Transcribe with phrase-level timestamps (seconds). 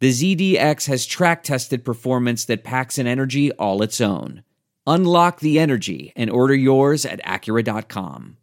[0.00, 4.42] the ZDX has track tested performance that packs an energy all its own.
[4.86, 8.36] Unlock the energy and order yours at Acura.com.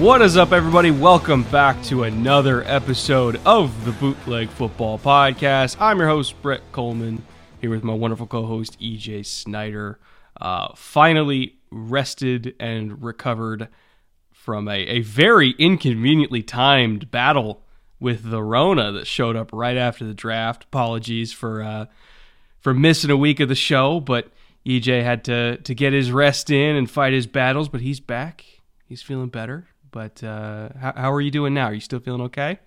[0.00, 0.90] What is up, everybody?
[0.90, 5.76] Welcome back to another episode of the Bootleg Football Podcast.
[5.78, 7.20] I'm your host, Brett Kollmann,
[7.60, 10.00] here with my wonderful co host, EJ Snyder.
[10.40, 13.68] Uh, finally rested and recovered
[14.32, 17.62] from a, a very inconveniently timed battle
[18.00, 20.64] with the Rona that showed up right after the draft.
[20.64, 21.86] Apologies for uh,
[22.58, 24.28] for missing a week of the show, but
[24.64, 28.46] EJ had to to get his rest in and fight his battles, but he's back.
[28.86, 29.66] He's feeling better.
[29.90, 31.66] But uh, how, how are you doing now?
[31.66, 32.58] Are you still feeling okay?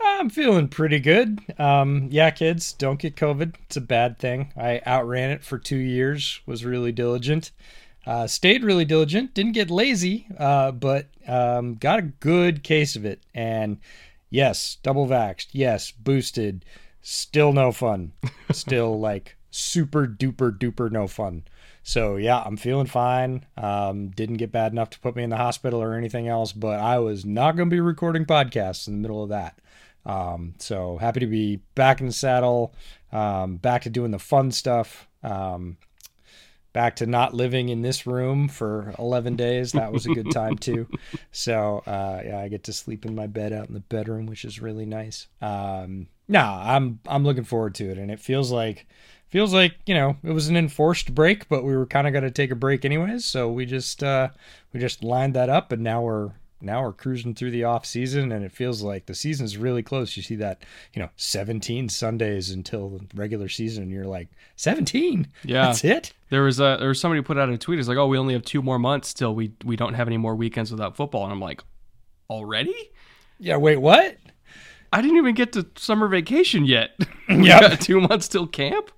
[0.00, 1.40] I'm feeling pretty good.
[1.58, 3.54] Um, yeah, kids, don't get COVID.
[3.64, 4.52] It's a bad thing.
[4.56, 7.52] I outran it for two years, was really diligent,
[8.06, 13.04] uh, stayed really diligent, didn't get lazy, uh, but um, got a good case of
[13.04, 13.22] it.
[13.34, 13.78] And
[14.30, 15.48] yes, double vaxxed.
[15.52, 16.64] Yes, boosted.
[17.00, 18.12] Still no fun.
[18.52, 21.44] Still like super duper duper no fun.
[21.86, 23.44] So yeah, I'm feeling fine.
[23.58, 26.80] Um, didn't get bad enough to put me in the hospital or anything else, but
[26.80, 29.58] I was not going to be recording podcasts in the middle of that.
[30.06, 32.74] Um, so happy to be back in the saddle,
[33.12, 35.76] um, back to doing the fun stuff, um,
[36.72, 39.72] back to not living in this room for 11 days.
[39.72, 40.88] That was a good time too.
[41.32, 44.44] So uh, yeah, I get to sleep in my bed out in the bedroom, which
[44.44, 45.26] is really nice.
[45.42, 48.86] Um, no, I'm I'm looking forward to it, and it feels like
[49.34, 52.22] feels like you know it was an enforced break, but we were kind of going
[52.22, 53.24] to take a break anyways.
[53.24, 54.28] So we just uh,
[54.72, 56.30] we just lined that up, and now we're
[56.60, 60.16] now we're cruising through the off season, and it feels like the season's really close.
[60.16, 60.62] You see that
[60.92, 65.26] you know 17 Sundays until the regular season, and you're like 17.
[65.42, 66.12] Yeah, that's it.
[66.30, 67.80] There was a there was somebody put out a tweet.
[67.80, 70.16] It's like, oh, we only have two more months till we we don't have any
[70.16, 71.60] more weekends without football, and I'm like,
[72.30, 72.92] already?
[73.40, 73.56] Yeah.
[73.56, 74.16] Wait, what?
[74.92, 76.96] I didn't even get to summer vacation yet.
[77.28, 77.62] we yep.
[77.62, 78.92] got two months till camp.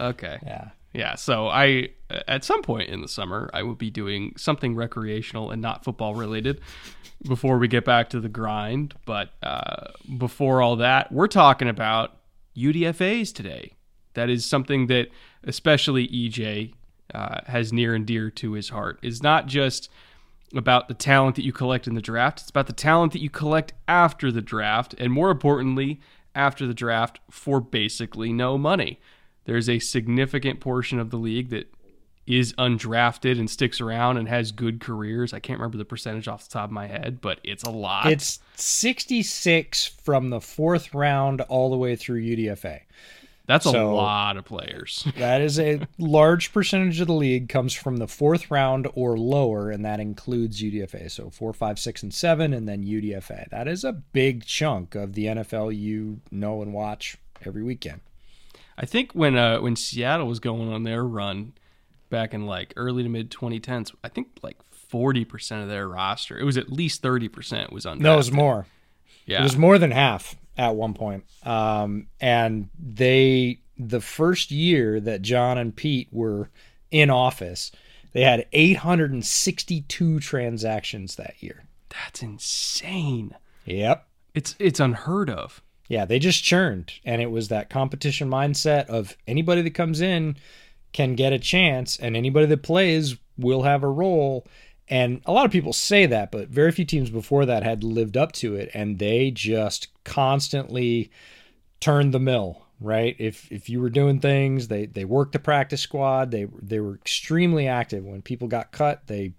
[0.00, 0.38] Okay.
[0.42, 0.68] Yeah.
[0.92, 1.14] Yeah.
[1.14, 1.90] So I,
[2.26, 6.14] at some point in the summer, I will be doing something recreational and not football
[6.14, 6.60] related
[7.26, 8.94] before we get back to the grind.
[9.04, 12.16] But uh, before all that, we're talking about
[12.56, 13.72] UDFAs today.
[14.14, 15.08] That is something that
[15.44, 16.72] especially EJ
[17.14, 18.98] uh, has near and dear to his heart.
[19.02, 19.88] Is not just
[20.54, 22.40] about the talent that you collect in the draft.
[22.40, 26.00] It's about the talent that you collect after the draft, and more importantly,
[26.34, 28.98] after the draft for basically no money.
[29.48, 31.72] There's a significant portion of the league that
[32.26, 35.32] is undrafted and sticks around and has good careers.
[35.32, 38.12] I can't remember the percentage off the top of my head, but it's a lot.
[38.12, 42.80] It's 66 from the fourth round all the way through UDFA.
[43.46, 45.08] That's so a lot of players.
[45.16, 49.70] that is a large percentage of the league comes from the fourth round or lower,
[49.70, 51.10] and that includes UDFA.
[51.10, 53.48] So four, five, six, and seven, and then UDFA.
[53.48, 57.16] That is a big chunk of the NFL you know and watch
[57.46, 58.02] every weekend.
[58.78, 61.52] I think when uh, when Seattle was going on their run
[62.10, 64.56] back in like early to mid 2010s, I think like
[64.90, 68.00] 40% of their roster, it was at least 30% was undrafted.
[68.00, 68.66] No, it was more.
[69.26, 69.40] Yeah.
[69.40, 71.24] It was more than half at one point.
[71.42, 76.48] Um, and they, the first year that John and Pete were
[76.90, 77.70] in office,
[78.12, 81.64] they had 862 transactions that year.
[81.90, 83.34] That's insane.
[83.66, 84.06] Yep.
[84.34, 85.62] It's it's unheard of.
[85.88, 90.36] Yeah, they just churned, and it was that competition mindset of anybody that comes in
[90.92, 94.46] can get a chance, and anybody that plays will have a role.
[94.88, 98.16] And a lot of people say that, but very few teams before that had lived
[98.16, 101.10] up to it, and they just constantly
[101.80, 103.16] turned the mill right?
[103.18, 106.30] If if you were doing things, they they worked the practice squad.
[106.30, 108.04] They they were extremely active.
[108.04, 109.34] When people got cut, they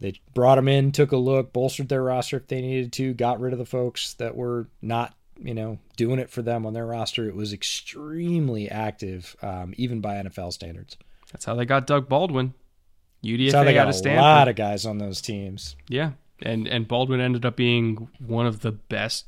[0.00, 3.40] they brought them in, took a look, bolstered their roster if they needed to, got
[3.40, 6.86] rid of the folks that were not you know doing it for them on their
[6.86, 7.28] roster.
[7.28, 10.96] It was extremely active, um, even by NFL standards.
[11.32, 12.54] That's how they got Doug Baldwin.
[13.24, 15.76] UDFA That's how they got out of a lot of guys on those teams.
[15.88, 19.26] Yeah, and and Baldwin ended up being one of the best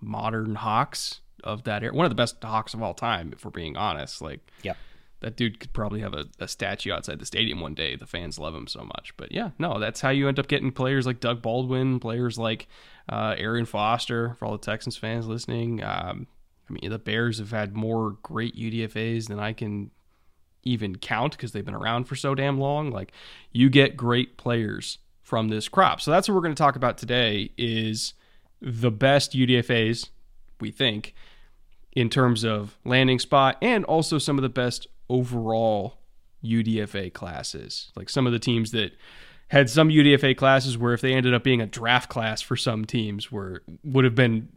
[0.00, 1.94] modern Hawks of that era.
[1.94, 4.20] One of the best Hawks of all time, if we're being honest.
[4.20, 4.74] Like, yeah,
[5.20, 7.94] that dude could probably have a, a statue outside the stadium one day.
[7.96, 9.14] The fans love him so much.
[9.16, 12.66] But yeah, no, that's how you end up getting players like Doug Baldwin, players like
[13.08, 15.82] uh, Arian Foster, for all the Texans fans listening.
[15.82, 16.26] Um,
[16.68, 19.90] I mean, the Bears have had more great UDFAs than I can
[20.64, 22.90] even count because they've been around for so damn long.
[22.90, 23.12] Like,
[23.50, 26.00] you get great players from this crop.
[26.00, 28.14] So that's what we're going to talk about today is
[28.60, 30.10] the best UDFAs,
[30.60, 31.14] we think,
[31.92, 35.98] in terms of landing spot and also some of the best overall
[36.44, 37.90] UDFA classes.
[37.96, 38.92] Like some of the teams that
[39.52, 42.86] had some UDFA classes where if they ended up being a draft class for some
[42.86, 44.48] teams were would have been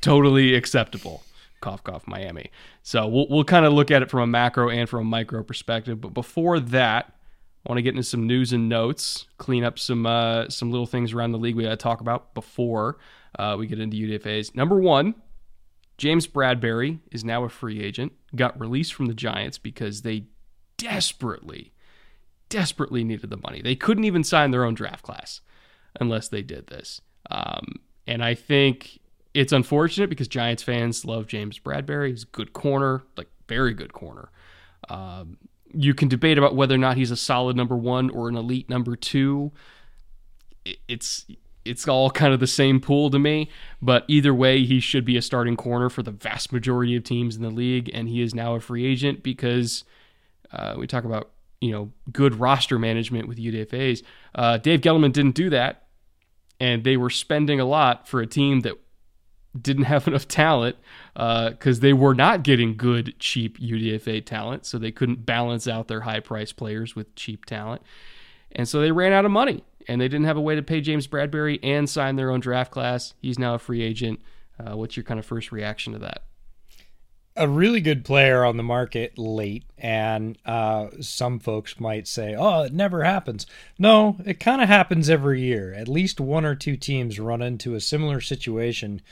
[0.00, 1.24] totally acceptable.
[1.60, 2.52] Cough cough Miami.
[2.84, 5.42] So we'll we'll kind of look at it from a macro and from a micro
[5.42, 6.00] perspective.
[6.00, 7.12] But before that,
[7.66, 10.86] I want to get into some news and notes, clean up some uh, some little
[10.86, 12.98] things around the league we got to talk about before
[13.36, 14.54] uh, we get into UDFA's.
[14.54, 15.16] Number one,
[15.98, 18.12] James Bradbury is now a free agent.
[18.36, 20.26] Got released from the Giants because they
[20.76, 21.72] desperately,
[22.48, 23.62] desperately needed the money.
[23.62, 25.40] They couldn't even sign their own draft class
[26.00, 27.00] unless they did this.
[27.30, 29.00] Um, and I think
[29.32, 32.10] it's unfortunate because Giants fans love James Bradbury.
[32.10, 34.30] He's a good corner, like very good corner.
[34.88, 35.38] Um,
[35.72, 38.70] you can debate about whether or not he's a solid number one or an elite
[38.70, 39.52] number two.
[40.88, 41.26] It's
[41.64, 43.48] it's all kind of the same pool to me,
[43.80, 47.36] but either way, he should be a starting corner for the vast majority of teams
[47.36, 49.84] in the league, and he is now a free agent because
[50.52, 51.30] uh, we talk about
[51.64, 54.02] you know good roster management with UDFA's.
[54.34, 55.86] Uh, Dave Gettleman didn't do that,
[56.60, 58.74] and they were spending a lot for a team that
[59.60, 60.76] didn't have enough talent
[61.14, 64.66] because uh, they were not getting good, cheap UDFA talent.
[64.66, 67.82] So they couldn't balance out their high price players with cheap talent.
[68.52, 70.80] And so they ran out of money and they didn't have a way to pay
[70.80, 73.14] James Bradbury and sign their own draft class.
[73.20, 74.20] He's now a free agent.
[74.58, 76.22] Uh, what's your kind of first reaction to that?
[77.36, 82.62] A really good player on the market late, and uh, some folks might say, "Oh,
[82.62, 83.46] it never happens."
[83.78, 85.74] No, it kind of happens every year.
[85.74, 89.02] At least one or two teams run into a similar situation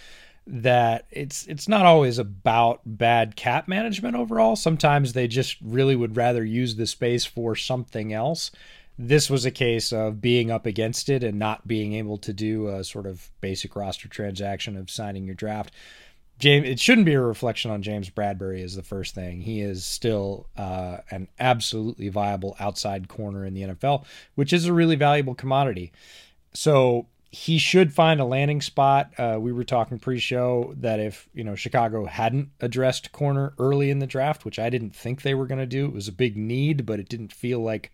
[0.46, 4.56] that it's it's not always about bad cap management overall.
[4.56, 8.50] Sometimes they just really would rather use the space for something else.
[8.98, 12.68] This was a case of being up against it and not being able to do
[12.68, 15.72] a sort of basic roster transaction of signing your draft.
[16.38, 19.42] James, it shouldn't be a reflection on James Bradbury is the first thing.
[19.42, 24.72] He is still uh, an absolutely viable outside corner in the NFL, which is a
[24.72, 25.92] really valuable commodity.
[26.52, 29.10] So he should find a landing spot.
[29.16, 34.00] Uh, we were talking pre-show that if you know Chicago hadn't addressed corner early in
[34.00, 36.36] the draft, which I didn't think they were going to do, it was a big
[36.36, 37.90] need, but it didn't feel like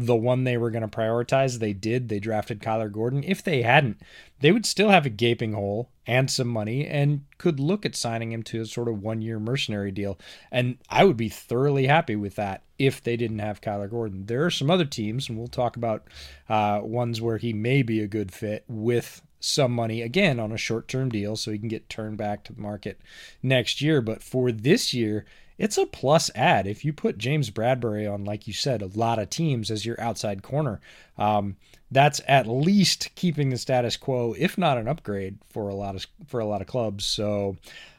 [0.00, 1.58] the one they were going to prioritize.
[1.58, 2.08] They did.
[2.08, 3.24] They drafted Kyler Gordon.
[3.24, 4.00] If they hadn't,
[4.38, 8.30] they would still have a gaping hole and some money and could look at signing
[8.30, 10.16] him to a sort of one year mercenary deal.
[10.52, 14.26] And I would be thoroughly happy with that if they didn't have Kyler Gordon.
[14.26, 16.06] There are some other teams, and we'll talk about
[16.48, 20.56] uh, ones where he may be a good fit with some money again on a
[20.56, 23.00] short term deal so he can get turned back to the market
[23.42, 24.00] next year.
[24.00, 25.24] But for this year,
[25.58, 29.18] it's a plus ad if you put James Bradbury on, like you said, a lot
[29.18, 30.80] of teams as your outside corner.
[31.18, 31.56] Um,
[31.90, 36.06] that's at least keeping the status quo, if not an upgrade for a lot of
[36.26, 37.04] for a lot of clubs.
[37.04, 37.56] So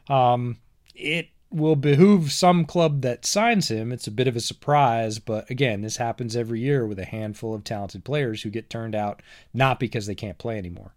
[0.08, 0.58] um,
[0.94, 3.92] it will behoove some club that signs him.
[3.92, 7.54] It's a bit of a surprise, but again, this happens every year with a handful
[7.54, 9.20] of talented players who get turned out
[9.52, 10.94] not because they can't play anymore.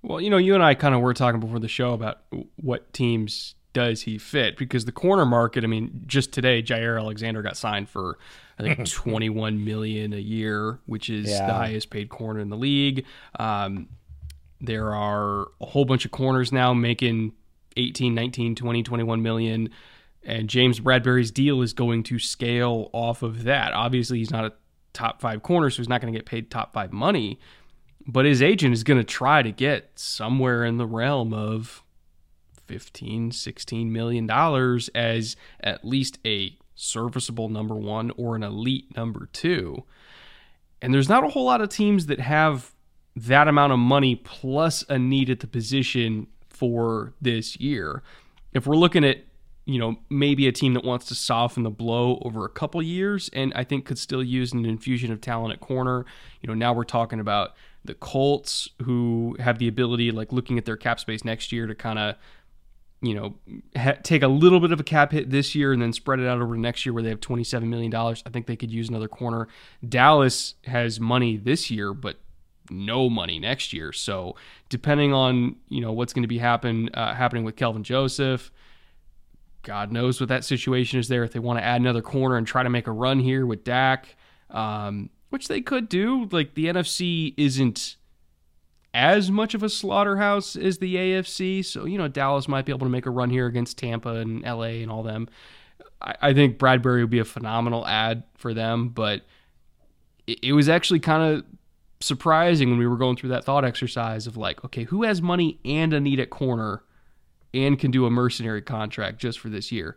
[0.00, 2.20] Well, you know, you and I kind of were talking before the show about
[2.56, 4.56] what teams does he fit?
[4.56, 8.18] Because the corner market, I mean, just today, Jaire Alexander got signed for
[8.58, 11.46] I think 21 million a year, which is yeah.
[11.46, 13.04] the highest paid corner in the league.
[13.38, 13.88] Um,
[14.60, 17.32] there are a whole bunch of corners now making
[17.76, 19.70] 18, 19, 20, 21 million.
[20.24, 23.72] And James Bradbury's deal is going to scale off of that.
[23.72, 24.52] Obviously, he's not a
[24.92, 27.38] top five corner, so he's not going to get paid top five money.
[28.06, 31.82] But his agent is going to try to get somewhere in the realm of
[32.68, 39.28] 15, 16 million dollars as at least a serviceable number one or an elite number
[39.32, 39.82] two.
[40.80, 42.72] And there's not a whole lot of teams that have
[43.16, 48.02] that amount of money plus a need at the position for this year.
[48.52, 49.24] If we're looking at
[49.68, 53.28] you know, maybe a team that wants to soften the blow over a couple years
[53.34, 56.06] and I think could still use an infusion of talent at corner.
[56.40, 57.50] You know, now we're talking about
[57.84, 61.74] the Colts who have the ability, like looking at their cap space next year, to
[61.74, 62.16] kind of,
[63.00, 63.36] you know,
[63.76, 66.26] ha- take a little bit of a cap hit this year and then spread it
[66.26, 67.94] out over next year where they have $27 million.
[67.94, 69.48] I think they could use another corner.
[69.86, 72.18] Dallas has money this year, but
[72.70, 73.92] no money next year.
[73.92, 74.34] So
[74.68, 78.50] depending on, you know, what's going to be happen, uh, happening with Kelvin Joseph,
[79.62, 81.24] God knows what that situation is there.
[81.24, 83.64] If they want to add another corner and try to make a run here with
[83.64, 84.16] Dak,
[84.50, 86.28] um, which they could do.
[86.30, 87.96] Like the NFC isn't
[88.98, 92.84] as much of a slaughterhouse as the AFC, so you know Dallas might be able
[92.84, 95.28] to make a run here against Tampa and LA and all them.
[96.02, 99.22] I, I think Bradbury would be a phenomenal ad for them, but
[100.26, 101.44] it, it was actually kind of
[102.00, 105.60] surprising when we were going through that thought exercise of like, okay, who has money
[105.64, 106.82] and a need at corner
[107.54, 109.96] and can do a mercenary contract just for this year?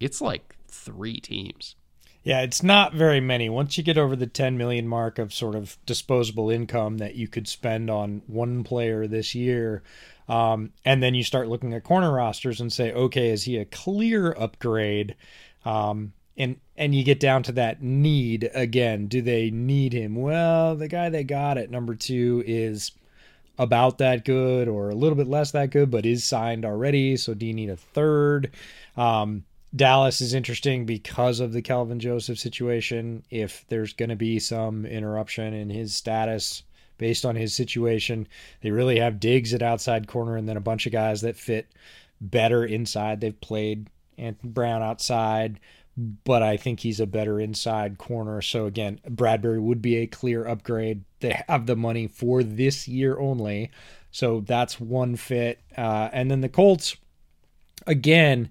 [0.00, 1.76] It's like three teams.
[2.24, 3.48] Yeah, it's not very many.
[3.48, 7.26] Once you get over the 10 million mark of sort of disposable income that you
[7.26, 9.82] could spend on one player this year,
[10.28, 13.64] um, and then you start looking at corner rosters and say, okay, is he a
[13.64, 15.16] clear upgrade?
[15.64, 19.06] Um, and and you get down to that need again.
[19.06, 20.14] Do they need him?
[20.14, 22.92] Well, the guy they got at number two is
[23.58, 27.16] about that good or a little bit less that good, but is signed already.
[27.16, 28.52] So do you need a third?
[28.96, 33.22] Um, Dallas is interesting because of the Kelvin Joseph situation.
[33.30, 36.62] If there's going to be some interruption in his status
[36.98, 38.28] based on his situation,
[38.60, 41.68] they really have Diggs at outside corner and then a bunch of guys that fit
[42.20, 43.20] better inside.
[43.20, 43.88] They've played
[44.18, 45.58] Anthony Brown outside,
[45.96, 48.42] but I think he's a better inside corner.
[48.42, 51.02] So again, Bradbury would be a clear upgrade.
[51.20, 53.70] They have the money for this year only.
[54.10, 55.60] So that's one fit.
[55.76, 56.96] Uh, and then the Colts,
[57.86, 58.50] again,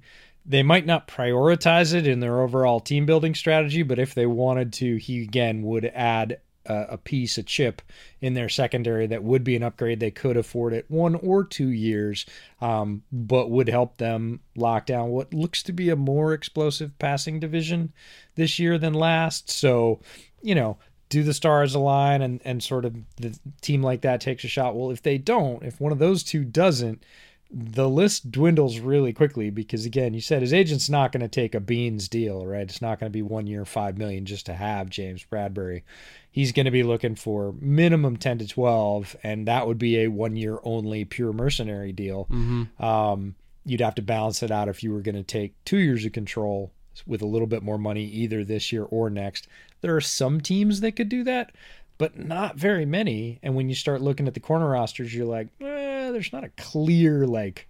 [0.52, 4.74] they might not prioritize it in their overall team building strategy, but if they wanted
[4.74, 7.82] to, he again would add a, a piece, a chip
[8.20, 10.02] in their secondary that would be an upgrade.
[10.02, 12.26] They could afford it one or two years,
[12.60, 17.40] um, but would help them lock down what looks to be a more explosive passing
[17.40, 17.94] division
[18.36, 19.50] this year than last.
[19.50, 20.02] So,
[20.42, 20.78] you know,
[21.08, 24.76] do the stars align and, and sort of the team like that takes a shot?
[24.76, 27.06] Well, if they don't, if one of those two doesn't,
[27.54, 31.54] the list dwindles really quickly because again you said his agent's not going to take
[31.54, 34.54] a beans deal right it's not going to be one year five million just to
[34.54, 35.84] have james bradbury
[36.32, 40.08] he's going to be looking for minimum 10 to 12 and that would be a
[40.08, 42.84] one year only pure mercenary deal Mm-hmm.
[42.84, 46.06] um, you'd have to balance it out if you were going to take two years
[46.06, 46.72] of control
[47.06, 49.48] with a little bit more money either this year or next
[49.82, 51.52] there are some teams that could do that
[51.98, 53.38] but not very many.
[53.44, 56.50] And when you start looking at the corner rosters, you're like, eh, there's not a
[56.50, 57.68] clear, like,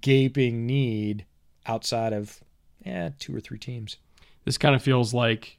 [0.00, 1.26] gaping need
[1.66, 2.40] outside of,
[2.84, 3.96] yeah, two or three teams.
[4.44, 5.58] This kind of feels like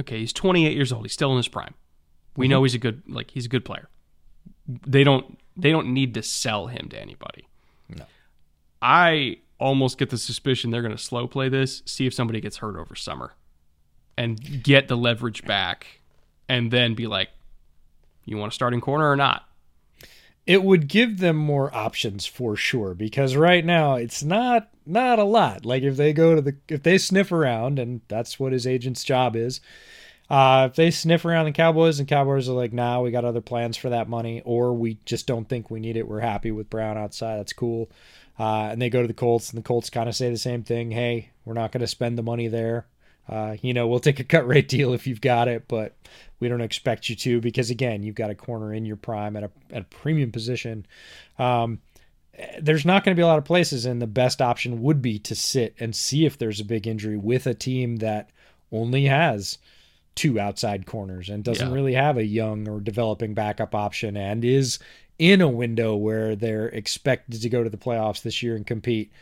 [0.00, 1.04] okay, he's 28 years old.
[1.04, 1.74] He's still in his prime.
[2.36, 2.50] We mm-hmm.
[2.50, 3.88] know he's a good like he's a good player.
[4.66, 7.46] They don't they don't need to sell him to anybody.
[7.88, 8.04] No.
[8.80, 12.58] I almost get the suspicion they're going to slow play this, see if somebody gets
[12.58, 13.34] hurt over summer
[14.16, 16.00] and get the leverage back
[16.48, 17.28] and then be like
[18.24, 19.48] you want a starting corner or not?
[20.46, 25.24] It would give them more options for sure because right now it's not not a
[25.24, 25.64] lot.
[25.64, 29.04] Like if they go to the if they sniff around and that's what his agent's
[29.04, 29.60] job is.
[30.30, 33.40] Uh, if they sniff around the Cowboys and Cowboys are like, nah, we got other
[33.40, 36.06] plans for that money, or we just don't think we need it.
[36.06, 37.38] We're happy with Brown outside.
[37.38, 37.90] That's cool.
[38.38, 40.62] Uh, and they go to the Colts, and the Colts kind of say the same
[40.62, 40.92] thing.
[40.92, 42.86] Hey, we're not going to spend the money there.
[43.30, 45.94] Uh, you know, we'll take a cut rate deal if you've got it, but
[46.40, 49.44] we don't expect you to because again, you've got a corner in your prime at
[49.44, 50.84] a at a premium position.
[51.38, 51.78] Um,
[52.60, 55.18] there's not going to be a lot of places, and the best option would be
[55.20, 58.30] to sit and see if there's a big injury with a team that
[58.72, 59.58] only has
[60.14, 61.74] two outside corners and doesn't Yeah.
[61.74, 64.78] really have a young or developing backup option and is
[65.18, 69.12] in a window where they're expected to go to the playoffs this year and compete.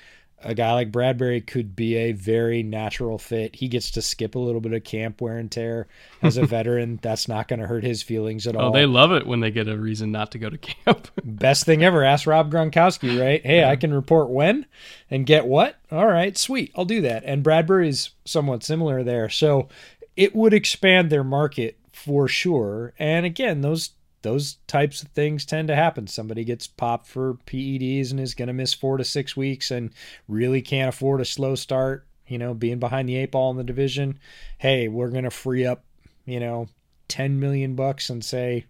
[0.45, 3.57] A guy like Bradbury could be a very natural fit.
[3.57, 5.89] He gets to skip a little bit of camp wear and tear
[6.23, 7.01] as a veteran.
[7.03, 9.41] That's not going to hurt his feelings at oh, all Oh, they love it when
[9.41, 11.09] they get a reason not to go to camp.
[11.25, 12.05] best thing ever.
[12.05, 13.45] Ask Rob Gronkowski, right?
[13.45, 14.67] Hey, I can report when
[15.11, 15.77] and get what.
[15.91, 17.25] All right, sweet, I'll do that.
[17.25, 19.69] And Bradbury's somewhat similar there, so
[20.17, 22.93] it would expand their market for sure.
[22.99, 23.91] And again, those
[24.23, 26.07] those types of things tend to happen.
[26.07, 29.91] Somebody gets popped for PEDs and is going to miss four to six weeks and
[30.27, 32.07] really can't afford a slow start.
[32.27, 34.19] You know, being behind the eight ball in the division.
[34.59, 35.85] Hey, we're going to free up,
[36.27, 36.69] you know,
[37.09, 38.67] ten million bucks and say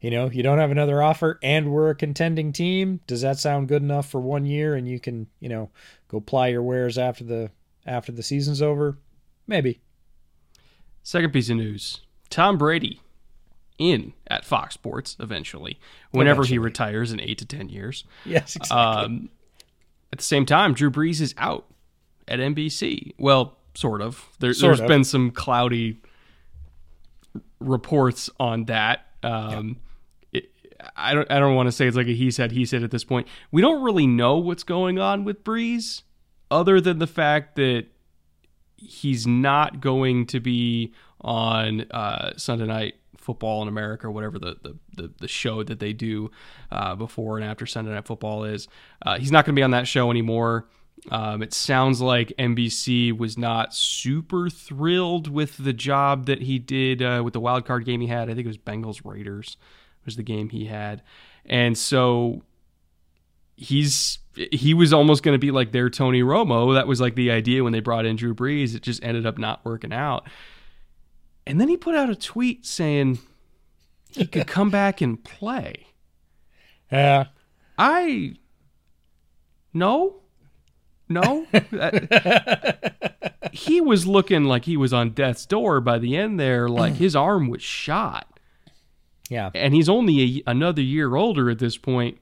[0.00, 3.00] you know, you don't have another offer and we're a contending team.
[3.06, 5.70] Does that sound good enough for one year and you can, you know,
[6.08, 7.50] go ply your wares after the
[7.86, 8.98] after the season's over?
[9.46, 9.80] Maybe.
[11.02, 12.00] Second piece of news.
[12.28, 13.00] Tom Brady
[13.78, 15.78] in at Fox Sports eventually,
[16.10, 16.54] whenever eventually.
[16.54, 18.04] he retires in 8 to 10 years.
[18.24, 18.76] Yes, exactly.
[18.78, 19.30] Um,
[20.12, 21.66] at the same time, Drew Brees is out
[22.28, 23.14] at NBC.
[23.18, 24.24] Well, sort of.
[24.38, 26.00] There, has been some cloudy
[27.60, 29.06] reports on that.
[29.22, 29.78] Um,
[30.32, 30.40] yeah.
[30.40, 30.50] it,
[30.96, 31.30] I don't.
[31.30, 33.26] I don't want to say it's like a he said he said at this point.
[33.50, 36.02] We don't really know what's going on with Brees,
[36.50, 37.86] other than the fact that
[38.76, 42.94] he's not going to be on uh, Sunday Night
[43.26, 46.30] Football in America, or whatever the, the, the, the show that they do
[46.70, 48.68] uh, before and after Sunday Night Football is.
[49.02, 50.68] Uh, he's not going to be on that show anymore.
[51.10, 57.02] Um, it sounds like NBC was not super thrilled with the job that he did
[57.02, 58.30] uh, with the wild card game he had.
[58.30, 59.56] I think it was Bengals Raiders
[60.04, 61.02] was the game he had,
[61.44, 62.42] and so
[63.56, 66.74] he's he was almost going to be like their Tony Romo.
[66.74, 68.74] That was like the idea when they brought in Drew Brees.
[68.74, 70.26] It just ended up not working out.
[71.46, 73.20] And then he put out a tweet saying
[74.10, 75.86] he could come back and play.
[76.90, 77.26] Yeah.
[77.78, 78.34] I
[79.72, 80.16] no.
[81.08, 81.46] No,
[83.52, 86.68] he was looking like he was on death's door by the end there.
[86.68, 88.40] Like his arm was shot.
[89.30, 92.18] Yeah, and he's only a, another year older at this point.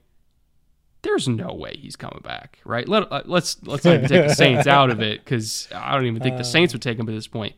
[1.01, 2.87] There's no way he's coming back, right?
[2.87, 6.05] Let uh, let's let's not even take the Saints out of it because I don't
[6.05, 7.55] even think the Saints would take him at this point.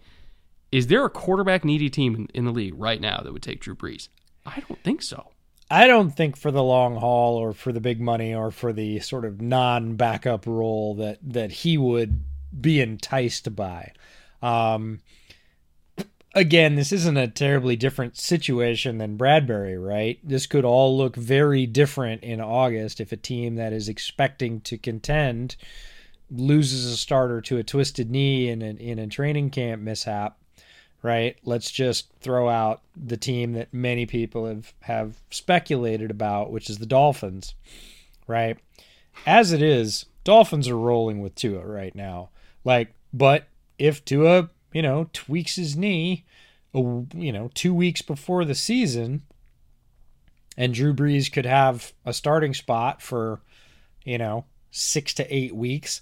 [0.72, 3.62] Is there a quarterback needy team in, in the league right now that would take
[3.62, 4.10] Drew Brees?
[4.46, 5.32] I don't think so.
[5.70, 9.00] I don't think for the long haul or for the big money or for the
[9.00, 12.24] sort of non-backup role that that he would
[12.60, 13.92] be enticed by.
[14.42, 15.02] Um,
[16.34, 20.20] again, this isn't a terribly different situation than Bradbury, right?
[20.24, 24.78] This could all look very different in August if a team that is expecting to
[24.78, 25.58] contend
[26.30, 30.38] loses a starter to a twisted knee in a, in a training camp mishap
[31.08, 31.38] right?
[31.46, 36.80] Let's just throw out the team that many people have have speculated about, which is
[36.80, 37.56] the Dolphins,
[38.28, 38.58] right?
[39.26, 42.30] As it is, Dolphins are rolling with Tua right now.
[42.66, 43.48] Like, but
[43.80, 46.26] if Tua, you know, tweaks his knee,
[46.74, 49.22] you know, 2 weeks before the season,
[50.58, 53.40] and Drew Brees could have a starting spot for,
[54.04, 56.02] you know, 6 to 8 weeks,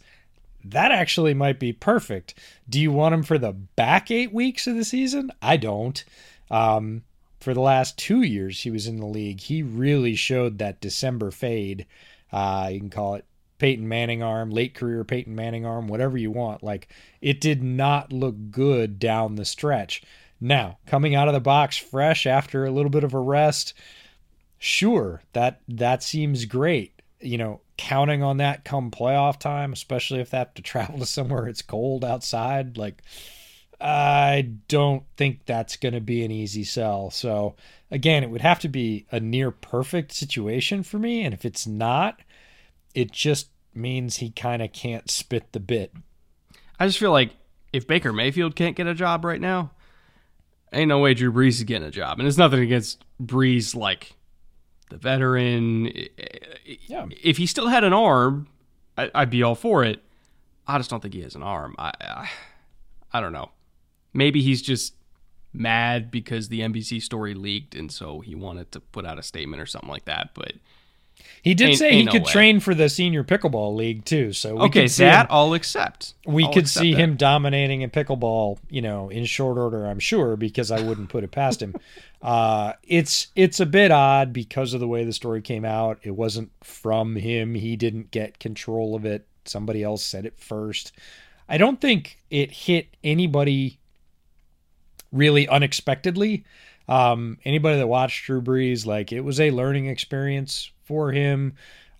[0.71, 2.35] that actually might be perfect.
[2.69, 5.31] Do you want him for the back eight weeks of the season?
[5.41, 6.03] I don't.
[6.49, 7.03] Um,
[7.39, 11.31] for the last two years he was in the league, he really showed that December
[11.31, 11.85] fade.
[12.31, 13.25] Uh, you can call it
[13.57, 16.63] Peyton Manning arm, late career Peyton Manning arm, whatever you want.
[16.63, 16.87] Like
[17.21, 20.01] it did not look good down the stretch.
[20.41, 23.73] Now, coming out of the box fresh after a little bit of a rest,
[24.57, 27.01] sure, that that seems great.
[27.21, 31.05] You know, counting on that come playoff time, especially if they have to travel to
[31.05, 32.77] somewhere it's cold outside.
[32.77, 33.01] Like,
[33.79, 37.11] I don't think that's going to be an easy sell.
[37.11, 37.55] So,
[37.91, 41.23] again, it would have to be a near perfect situation for me.
[41.23, 42.19] And if it's not,
[42.93, 45.93] it just means he kind of can't spit the bit.
[46.79, 47.31] I just feel like
[47.73, 49.71] if Baker Mayfield can't get a job right now,
[50.71, 52.19] ain't no way Drew Brees is getting a job.
[52.19, 54.13] And it's nothing against Brees, like
[54.89, 55.91] the veteran.
[56.87, 57.07] Yeah.
[57.23, 58.47] If he still had an arm,
[58.97, 60.01] I, would be all for it.
[60.67, 61.75] I just don't think he has an arm.
[61.77, 62.29] I, I,
[63.13, 63.51] I don't know.
[64.13, 64.95] Maybe he's just
[65.53, 69.61] mad because the NBC story leaked, and so he wanted to put out a statement
[69.61, 70.31] or something like that.
[70.33, 70.53] But
[71.41, 72.31] he did ain't, say ain't he no could way.
[72.31, 74.33] train for the senior pickleball league too.
[74.33, 76.13] So okay, that him, I'll accept.
[76.25, 76.99] We I'll could accept see that.
[76.99, 79.85] him dominating in pickleball, you know, in short order.
[79.85, 81.75] I'm sure because I wouldn't put it past him.
[82.21, 85.99] Uh, it's it's a bit odd because of the way the story came out.
[86.01, 87.53] It wasn't from him.
[87.53, 89.27] He didn't get control of it.
[89.43, 90.91] Somebody else said it first.
[91.47, 93.77] I don't think it hit anybody
[95.11, 96.45] really unexpectedly.
[96.87, 101.53] Um, anybody that watched Drew Brees, like it was a learning experience for him.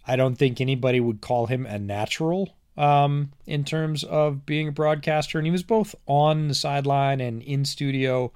[0.08, 4.72] I don't think anybody would call him a natural um, in terms of being a
[4.72, 8.32] broadcaster, and he was both on the sideline and in studio.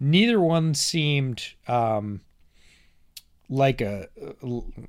[0.00, 2.20] Neither one seemed um,
[3.50, 4.08] like a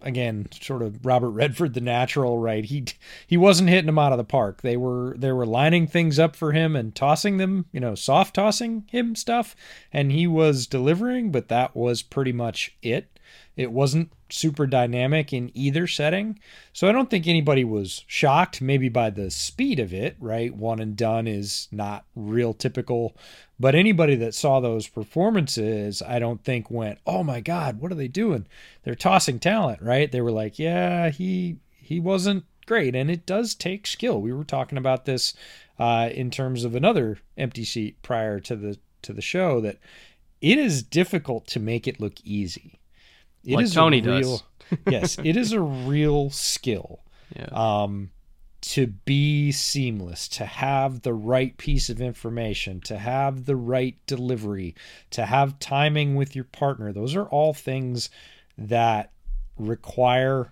[0.01, 2.65] again sort of Robert Redford the natural right?
[2.65, 2.85] He
[3.25, 4.61] he wasn't hitting them out of the park.
[4.61, 8.35] They were they were lining things up for him and tossing them you know soft
[8.35, 9.55] tossing him stuff.
[9.93, 13.18] And he was delivering but that was pretty much it
[13.59, 16.39] it wasn't super dynamic in either setting.
[16.71, 20.55] So I don't think anybody was shocked, maybe by the speed of it, right?
[20.55, 23.17] One and done is not real typical.
[23.59, 27.95] But anybody that saw those performances, I don't think went, oh my God, what are
[27.95, 28.47] they doing?
[28.83, 30.09] They're tossing talent, right?
[30.09, 32.95] They were like, yeah, he he wasn't great.
[32.95, 34.21] And it does take skill.
[34.21, 35.33] We were talking about this
[35.77, 39.79] uh, in terms of another empty seat prior to the to the show that
[40.39, 42.78] it is difficult to make it look easy.
[43.43, 44.43] It like is Tony real, does.
[44.89, 47.01] yes, it is a real skill.
[47.35, 47.49] Yeah.
[47.51, 48.11] Um,
[48.61, 54.75] to be seamless, to have the right piece of information, to have the right delivery,
[55.11, 56.91] to have timing with your partner.
[56.91, 58.09] Those are all things
[58.57, 59.11] that
[59.57, 60.51] require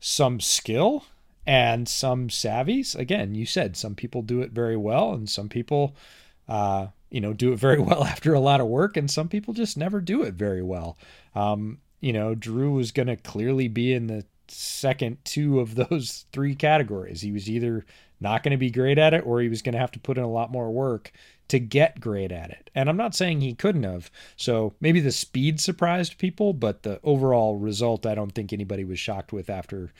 [0.00, 1.04] some skill
[1.46, 2.96] and some savvies.
[2.96, 5.94] Again, you said some people do it very well, and some people,
[6.48, 9.54] uh, you know, do it very well after a lot of work, and some people
[9.54, 10.98] just never do it very well.
[11.36, 16.26] Um, you know, Drew was going to clearly be in the second two of those
[16.32, 17.22] three categories.
[17.22, 17.86] He was either
[18.20, 20.18] not going to be great at it or he was going to have to put
[20.18, 21.12] in a lot more work
[21.48, 22.68] to get great at it.
[22.74, 24.10] And I'm not saying he couldn't have.
[24.36, 28.98] So maybe the speed surprised people, but the overall result, I don't think anybody was
[28.98, 29.90] shocked with after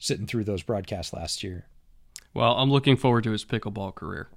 [0.00, 1.68] sitting through those broadcasts last year.
[2.34, 4.28] Well, I'm looking forward to his pickleball career.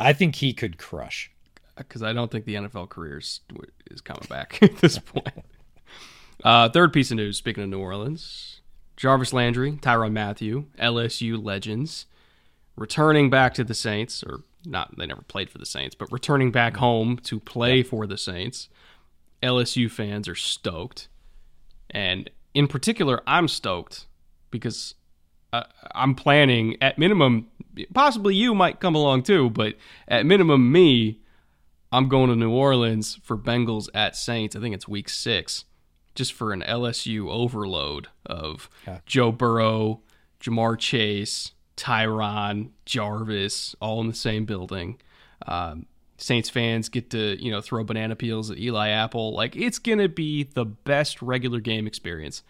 [0.00, 1.30] I think he could crush.
[1.76, 3.42] Uh, because I don't think the NFL career is,
[3.92, 5.44] is coming back at this point.
[6.44, 8.60] Uh, third piece of news, speaking of New Orleans
[8.98, 12.06] Jarvis Landry, Tyrann Mathieu, LSU legends,
[12.74, 16.50] returning back to the Saints, or not, they never played for the Saints, but returning
[16.50, 18.68] back home to play for the Saints.
[19.40, 21.08] LSU fans are stoked.
[21.90, 24.06] And in particular, I'm stoked
[24.50, 24.94] because
[25.52, 25.62] uh,
[25.94, 27.46] I'm planning at minimum,
[27.94, 29.74] possibly you might come along too, but
[30.08, 31.20] at minimum, me,
[31.92, 34.56] I'm going to New Orleans for Bengals at Saints.
[34.56, 35.64] I think it's week six,
[36.18, 38.98] just for an LSU overload of yeah.
[39.06, 40.00] Joe Burrow,
[40.40, 45.00] Ja'Marr Chase, Tyrann, Jarvis, all in the same building.
[45.46, 49.32] Um, Saints fans get to you know throw banana peels at Eli Apple.
[49.32, 52.42] Like it's gonna be the best regular game experience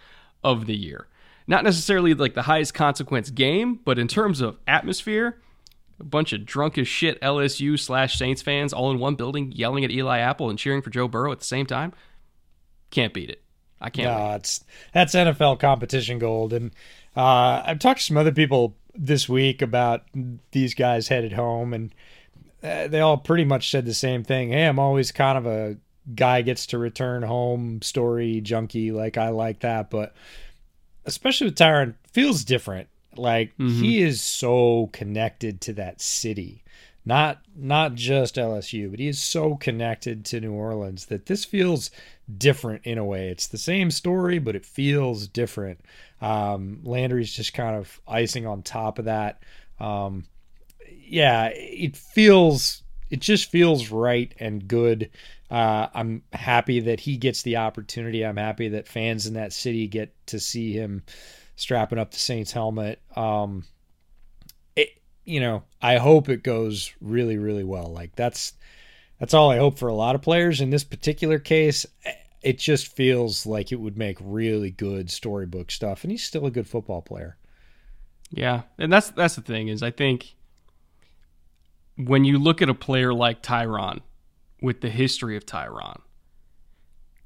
[0.43, 1.07] of the year.
[1.47, 5.43] Not necessarily like the highest consequence game, but in terms of atmosphere,
[6.01, 9.85] a bunch of drunk as shit LSU slash Saints fans all in one building yelling
[9.85, 11.93] at Eli Apple and cheering for Joe Burrow at the same time.
[12.91, 13.43] Can't beat it.
[13.81, 14.19] I can't.
[14.19, 16.73] No, it's that's NFL competition gold, and
[17.17, 20.03] uh, I've talked to some other people this week about
[20.51, 21.95] these guys headed home, and
[22.63, 24.51] uh, they all pretty much said the same thing.
[24.51, 25.77] Hey, I'm always kind of a
[26.15, 28.93] guy gets to return home story junkie.
[28.93, 30.15] Like I like that, but
[31.05, 32.89] especially with Tyrann, feels different.
[33.17, 33.83] Like mm-hmm.
[33.83, 36.63] he is so connected to that city.
[37.09, 41.91] Not not just LSU, but he is so connected to New Orleans that this feels
[42.37, 43.31] different in a way.
[43.31, 45.81] It's the same story, but it feels different.
[46.21, 49.43] Um, Landry's just kind of icing on top of that.
[49.81, 50.27] Um,
[50.87, 55.09] yeah, it feels it just feels right and good.
[55.51, 58.23] Uh, I'm happy that he gets the opportunity.
[58.23, 61.05] I'm happy that fans in that city get to see him
[61.57, 63.01] strapping up the Saints helmet.
[63.17, 63.65] Um,
[65.29, 67.93] you know, I hope it goes really, really well.
[67.93, 68.55] Like that's
[69.21, 70.61] that's all I hope for a lot of players.
[70.61, 71.85] In this particular case,
[72.41, 76.51] it just feels like it would make really good storybook stuff, and he's still a
[76.51, 77.37] good football player.
[78.31, 80.35] Yeah, and that's that's the thing is I think
[81.97, 84.01] when you look at a player like Tyrann
[84.63, 86.01] with the history of Tyrann,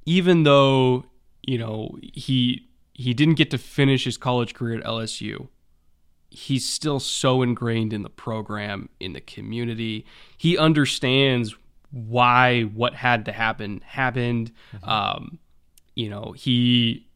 [0.07, 1.05] even though
[1.43, 5.49] you know he he didn't get to finish his college career at LSU,
[6.33, 10.07] he's still so ingrained in the program, in the community.
[10.37, 11.55] He understands
[11.90, 14.53] why what had to happen happened.
[14.75, 14.88] Mm-hmm.
[14.88, 15.38] Um,
[15.95, 17.07] you know, he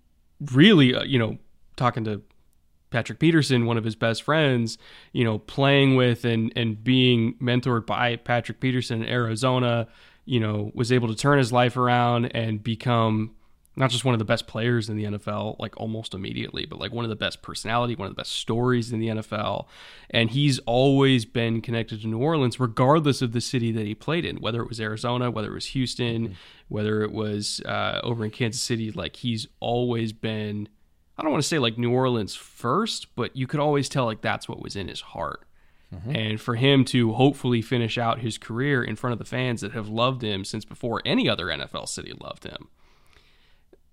[0.53, 1.39] really, uh, you know,
[1.77, 2.23] talking to
[2.91, 4.79] Patrick Peterson, one of his best friends,
[5.13, 9.89] you know, playing with and and being mentored by Patrick Peterson in Arizona,
[10.25, 13.36] you know, was able to turn his life around and become
[13.77, 16.93] not just one of the best players in the NFL, like almost immediately, but like
[16.93, 19.67] one of the best personality, one of the best stories in the NFL.
[20.09, 24.25] And he's always been connected to New Orleans, regardless of the city that he played
[24.25, 26.35] in, whether it was Arizona, whether it was Houston, mm-hmm.
[26.69, 28.91] whether it was uh, over in Kansas City.
[28.91, 30.71] Like he's always been,
[31.19, 34.23] I don't want to say like New Orleans first, but you could always tell like
[34.23, 35.43] that's what was in his heart.
[35.95, 36.17] Mm-hmm.
[36.17, 39.73] And for him to hopefully finish out his career in front of the fans that
[39.73, 42.69] have loved him since before any other NFL city loved him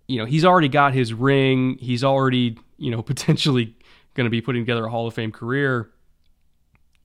[0.07, 1.77] you know, he's already got his ring.
[1.79, 3.75] He's already, you know, potentially
[4.13, 5.89] going to be putting together a Hall of Fame career.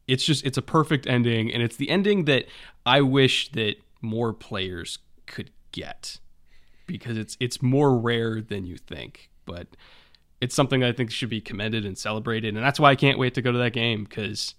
[0.06, 1.52] It's just, it's a perfect ending.
[1.52, 2.46] And it's the ending that
[2.86, 6.18] I wish that more players could get
[6.86, 9.30] because it's, it's more rare than you think.
[9.44, 9.68] but
[10.40, 12.54] it's something I think should be commended and celebrated.
[12.54, 14.54] And that's why I can't wait to go to that game because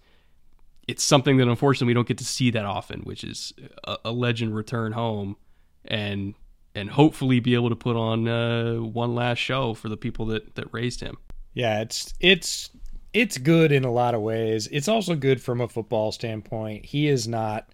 [0.87, 3.53] it's something that unfortunately we don't get to see that often, which is
[3.85, 5.37] a, a legend return home
[5.85, 6.33] and
[6.79, 10.55] and hopefully be able to put on uh, one last show for the people that
[10.55, 11.17] that raised him.
[11.53, 12.69] Yeah, it's it's
[13.13, 14.67] it's good in a lot of ways.
[14.71, 16.85] It's also good from a football standpoint.
[16.85, 17.69] He is not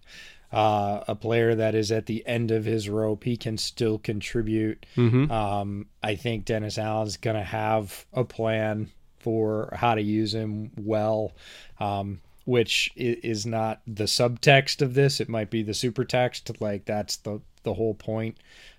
[0.52, 3.24] uh, a player that is at the end of his rope.
[3.24, 4.86] He can still contribute.
[4.96, 5.30] Mm-hmm.
[5.30, 10.70] Um, I think Dennis Allen's going to have a plan for how to use him
[10.76, 11.32] well,
[11.80, 15.20] um, which is not the subtext of this.
[15.20, 16.60] It might be the supertext.
[16.60, 18.38] Like that's the the whole point.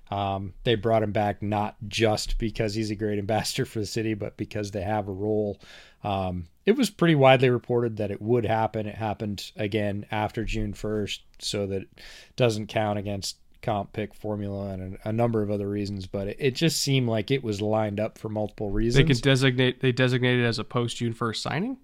[0.10, 4.14] Um, they brought him back not just because he's a great ambassador for the city,
[4.14, 5.60] but because they have a role.
[6.04, 8.88] Um, it was pretty widely reported that it would happen.
[8.88, 11.90] It happened again after June 1st, so that it
[12.36, 16.08] doesn't count against comp pick formula and a, number of other reasons.
[16.08, 19.06] But it, it, just seemed like it was lined up for multiple reasons.
[19.06, 19.82] They could designate.
[19.82, 21.78] They designated as a post June 1st signing.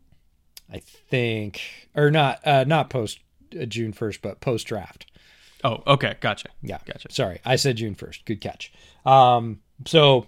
[0.71, 1.61] I think,
[1.93, 3.19] or not, uh, not post
[3.59, 5.05] uh, June 1st, but post draft.
[5.63, 6.49] Oh, okay, gotcha.
[6.61, 7.11] Yeah, gotcha.
[7.11, 8.25] Sorry, I said June first.
[8.25, 8.73] Good catch.
[9.05, 10.27] Um, so,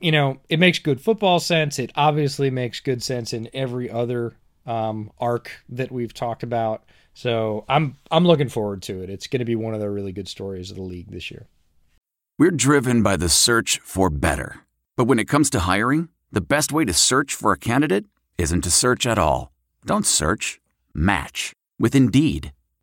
[0.00, 1.78] you know, it makes good football sense.
[1.78, 4.34] It obviously makes good sense in every other
[4.66, 6.84] um, arc that we've talked about.
[7.12, 9.10] So I'm I'm looking forward to it.
[9.10, 11.46] It's going to be one of the really good stories of the league this year.
[12.38, 14.60] We're driven by the search for better,
[14.96, 18.06] but when it comes to hiring, the best way to search for a candidate
[18.38, 19.52] isn't to search at all.
[19.84, 20.60] Don't search.
[20.94, 22.52] Match with Indeed.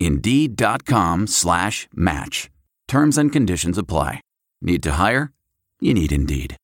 [0.00, 2.50] Indeed.com slash match.
[2.88, 4.22] Terms and conditions apply.
[4.60, 5.32] Need to hire?
[5.80, 6.56] You need Indeed.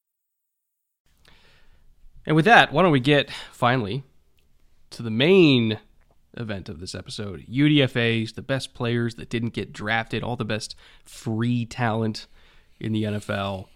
[2.27, 4.03] And with that, why don't we get finally
[4.90, 5.79] to the main
[6.37, 10.75] event of this episode UDFAs, the best players that didn't get drafted, all the best
[11.05, 12.27] free talent
[12.81, 13.66] in the NFL.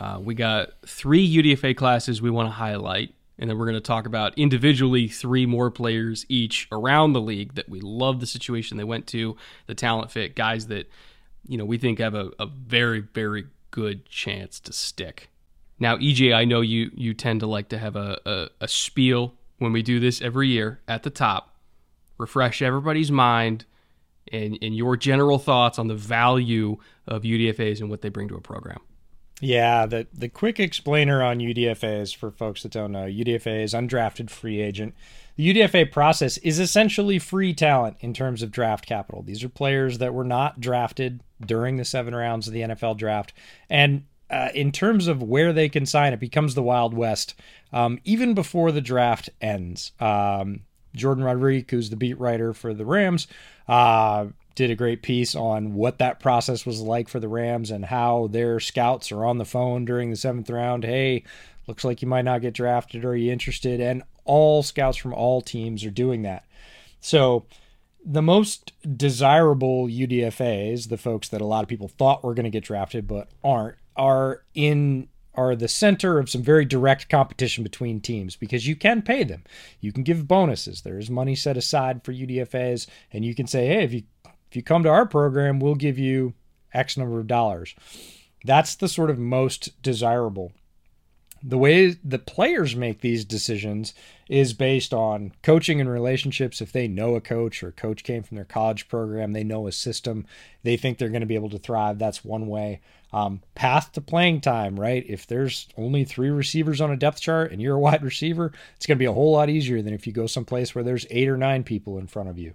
[0.00, 3.80] Uh, we got three UDFA classes we want to highlight and then we're going to
[3.80, 8.76] talk about individually three more players each around the league that we love the situation
[8.76, 10.88] they went to, the talent fit, guys that
[11.48, 15.28] you know we think have a, a very very good chance to stick.
[15.80, 19.34] Now, EJ, I know you you tend to like to have a, a, a spiel
[19.58, 21.56] when we do this every year at the top,
[22.18, 23.64] refresh everybody's mind
[24.32, 26.76] and, and your general thoughts on the value
[27.08, 28.78] of UDFAs and what they bring to a program.
[29.44, 34.30] Yeah, the the quick explainer on UDFAs for folks that don't know, UDFA is undrafted
[34.30, 34.94] free agent.
[35.34, 39.20] The UDFA process is essentially free talent in terms of draft capital.
[39.20, 43.32] These are players that were not drafted during the seven rounds of the NFL draft,
[43.68, 47.34] and uh, in terms of where they can sign, it becomes the Wild West
[47.72, 49.90] um, even before the draft ends.
[49.98, 50.60] Um,
[50.96, 53.26] Jourdan Rodrigue, who's the beat writer for the Rams,
[53.66, 57.84] uh, did a great piece on what that process was like for the Rams and
[57.84, 60.84] how their scouts are on the phone during the seventh round.
[60.84, 61.24] Hey,
[61.66, 63.04] looks like you might not get drafted.
[63.04, 63.80] Are you interested?
[63.80, 66.44] And all scouts from all teams are doing that.
[67.00, 67.46] So
[68.04, 72.50] the most desirable UDFAs, the folks that a lot of people thought were going to
[72.50, 78.00] get drafted but aren't, are in are the center of some very direct competition between
[78.00, 79.42] teams because you can pay them.
[79.80, 80.82] You can give bonuses.
[80.82, 84.02] There is money set aside for UDFAs, and you can say, hey, if you
[84.52, 86.34] if you come to our program, we'll give you
[86.74, 87.74] X number of dollars.
[88.44, 90.52] That's the sort of most desirable.
[91.42, 93.94] The way the players make these decisions
[94.28, 96.60] is based on coaching and relationships.
[96.60, 99.66] If they know a coach or a coach came from their college program, they know
[99.66, 100.26] a system,
[100.64, 101.98] they think they're going to be able to thrive.
[101.98, 102.82] That's one way.
[103.10, 105.02] Um, path to playing time, right?
[105.08, 108.84] If there's only three receivers on a depth chart and you're a wide receiver, it's
[108.84, 111.28] going to be a whole lot easier than if you go someplace where there's eight
[111.28, 112.52] or nine people in front of you.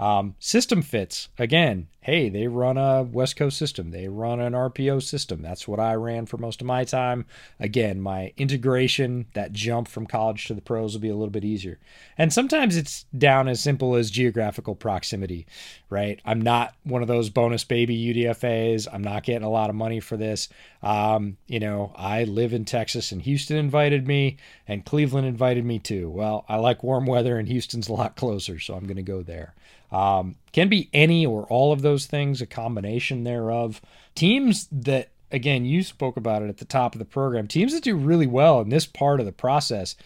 [0.00, 1.88] Um, system fits again.
[2.02, 3.90] Hey, they run a West Coast system.
[3.90, 5.42] They run an RPO system.
[5.42, 7.26] That's what I ran for most of my time.
[7.60, 11.44] Again, my integration, that jump from college to the pros will be a little bit
[11.44, 11.78] easier.
[12.16, 15.46] And sometimes it's down as simple as geographical proximity,
[15.90, 16.18] right?
[16.24, 18.88] I'm not one of those bonus baby UDFAs.
[18.90, 20.48] I'm not getting a lot of money for this.
[20.82, 25.78] Um, you know, I live in Texas and Houston invited me and Cleveland invited me
[25.78, 26.08] too.
[26.08, 29.22] Well, I like warm weather and Houston's a lot closer, so I'm going to go
[29.22, 29.52] there.
[29.92, 33.80] Um, can be any or all of those things, a combination thereof.
[34.14, 37.46] Teams that again, you spoke about it at the top of the program.
[37.46, 39.96] Teams that do really well in this part of the process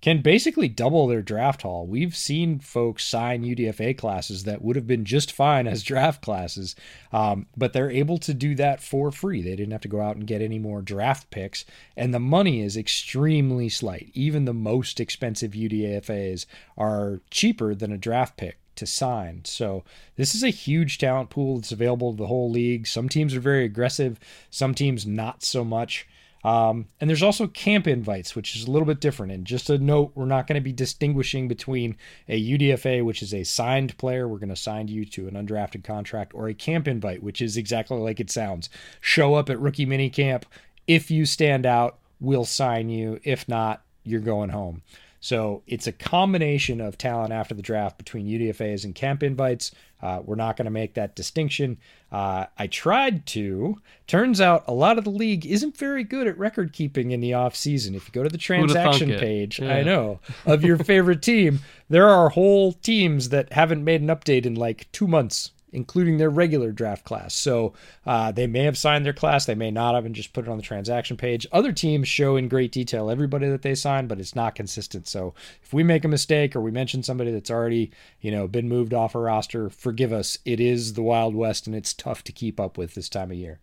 [0.00, 1.86] can basically double their draft haul.
[1.86, 6.74] We've seen folks sign UDFA classes that would have been just fine as draft classes,
[7.12, 9.42] um, but they're able to do that for free.
[9.42, 12.62] They didn't have to go out and get any more draft picks, and the money
[12.62, 14.10] is extremely slight.
[14.14, 16.46] Even the most expensive UDFAs
[16.78, 19.42] are cheaper than a draft pick to sign.
[19.44, 19.84] So
[20.16, 22.86] this is a huge talent pool that's available to the whole league.
[22.86, 24.18] Some teams are very aggressive,
[24.50, 26.08] some teams not so much.
[26.42, 29.32] Um, and there's also camp invites, which is a little bit different.
[29.32, 31.96] And just a note, we're not going to be distinguishing between
[32.28, 35.84] a UDFA, which is a signed player, we're going to sign you to an undrafted
[35.84, 38.70] contract, or a camp invite, which is exactly like it sounds.
[39.00, 40.46] Show up at rookie mini camp.
[40.86, 43.20] If you stand out, we'll sign you.
[43.22, 44.82] If not, you're going home.
[45.20, 49.70] So it's a combination of talent after the draft between UDFAs and camp invites.
[50.02, 51.76] Uh, we're not going to make that distinction.
[52.10, 53.76] Uh, I tried to.
[54.06, 57.34] Turns out a lot of the league isn't very good at record keeping in the
[57.34, 57.94] off season.
[57.94, 59.74] If you go to the transaction page, yeah.
[59.74, 64.46] I know, of your favorite team, there are whole teams that haven't made an update
[64.46, 67.34] in like two months including their regular draft class.
[67.34, 67.74] So
[68.06, 70.50] uh, they may have signed their class, they may not have, and just put it
[70.50, 71.46] on the transaction page.
[71.52, 75.06] Other teams show in great detail everybody that they signed, but it's not consistent.
[75.08, 78.68] So if we make a mistake or we mention somebody that's already, you know, been
[78.68, 80.38] moved off a roster, forgive us.
[80.44, 83.36] It is the Wild West, and it's tough to keep up with this time of
[83.36, 83.60] year.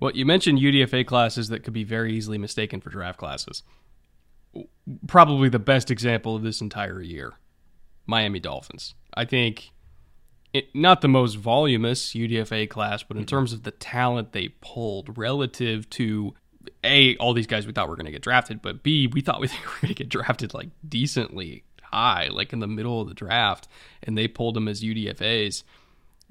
[0.00, 3.62] Well, you mentioned UDFA classes that could be very easily mistaken for draft classes.
[5.06, 7.34] Probably the best example of this entire year
[8.06, 8.94] Miami Dolphins.
[9.14, 9.70] I think
[10.52, 13.36] it, not the most voluminous UDFA class, but in mm-hmm.
[13.36, 16.34] terms of the talent they pulled relative to
[16.84, 19.40] a all these guys we thought were going to get drafted, but b we thought
[19.40, 23.14] we were going to get drafted like decently high, like in the middle of the
[23.14, 23.68] draft,
[24.02, 25.64] and they pulled them as UDFA's.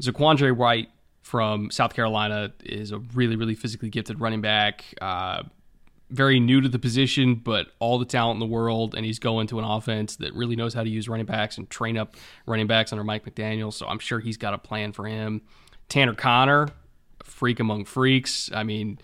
[0.02, 0.90] Zaquandre White
[1.22, 4.86] from South Carolina is a really really physically gifted running back.
[5.02, 5.44] Uh,
[6.10, 9.48] very new to the position, but all the talent in the world, and he's going
[9.48, 12.16] to an offense that really knows how to use running backs and train up
[12.46, 13.74] running backs under Mike McDaniel.
[13.74, 15.42] So I'm sure he's got a plan for him.
[15.90, 16.70] Tanner Conner,
[17.24, 18.50] freak among freaks.
[18.54, 19.00] I mean,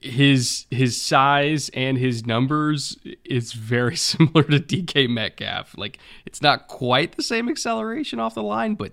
[0.00, 5.76] his his size and his numbers is very similar to DK Metcalf.
[5.78, 8.92] Like it's not quite the same acceleration off the line, but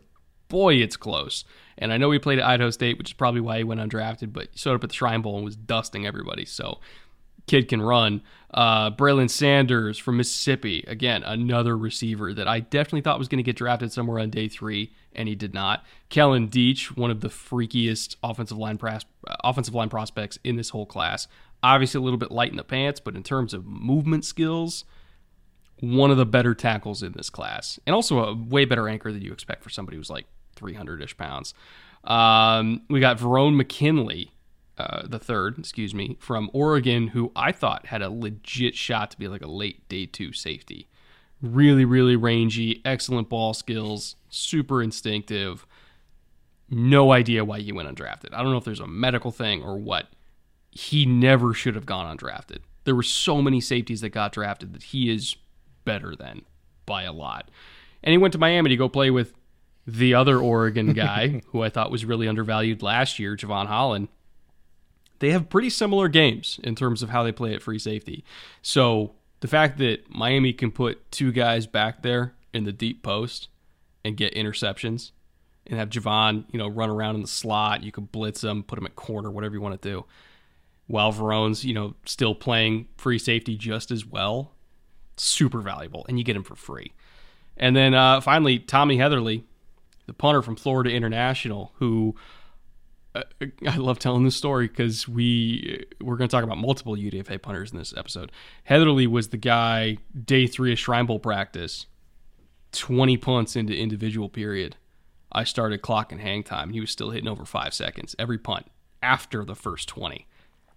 [0.49, 1.43] boy, it's close.
[1.79, 4.33] And I know he played at Idaho State, which is probably why he went undrafted,
[4.33, 6.45] but he showed up at the Shrine Bowl and was dusting everybody.
[6.45, 6.79] So
[7.47, 8.21] kid can run.
[8.53, 13.43] Uh, Braylon Sanders from Mississippi, again, another receiver that I definitely thought was going to
[13.43, 15.83] get drafted somewhere on day three, and he did not.
[16.09, 19.05] Kellen Diesch, one of the freakiest offensive line pros-
[19.43, 21.27] offensive line prospects in this whole class.
[21.61, 24.85] Obviously, a little bit light in the pants, but in terms of movement skills,
[25.79, 29.21] one of the better tackles in this class, and also a way better anchor than
[29.21, 31.53] you expect for somebody who's like 300 ish pounds.
[32.03, 34.31] Um, we got Verone McKinley,
[34.77, 39.17] uh, the third, excuse me, from Oregon, who I thought had a legit shot to
[39.17, 40.87] be like a late day two safety.
[41.41, 45.65] Really, really rangy, excellent ball skills, super instinctive.
[46.69, 48.33] No idea why he went undrafted.
[48.33, 50.07] I don't know if there's a medical thing or what.
[50.71, 52.59] He never should have gone undrafted.
[52.83, 55.35] There were so many safeties that got drafted that he is
[55.85, 56.43] better than
[56.85, 57.49] by a lot.
[58.03, 59.33] And he went to Miami to go play with
[59.87, 64.09] the other Oregon guy who I thought was really undervalued last year, Jevon Holland
[65.19, 68.23] they have pretty similar games in terms of how they play at free safety.
[68.61, 73.49] So the fact that Miami can put two guys back there in the deep post
[74.03, 75.11] and get interceptions
[75.65, 78.79] and have Jevon, you know, run around in the slot, you can blitz him, put
[78.79, 80.05] him at corner, whatever you want to do.
[80.87, 84.53] While Verone's, you know, still playing free safety just as well,
[85.17, 86.93] super valuable, and you get him for free.
[87.57, 89.43] And then uh, finally, Tommy Heatherly,
[90.05, 92.15] the punter from Florida International, who
[93.67, 97.71] I love telling this story because we we're going to talk about multiple UDFA punters
[97.71, 98.31] in this episode.
[98.63, 101.85] Heatherly was the guy day three of Shrine Bowl practice,
[102.71, 104.75] twenty punts into individual period.
[105.31, 106.71] I started clocking hang time.
[106.71, 108.67] He was still hitting over five seconds every punt
[109.01, 110.27] after the first twenty.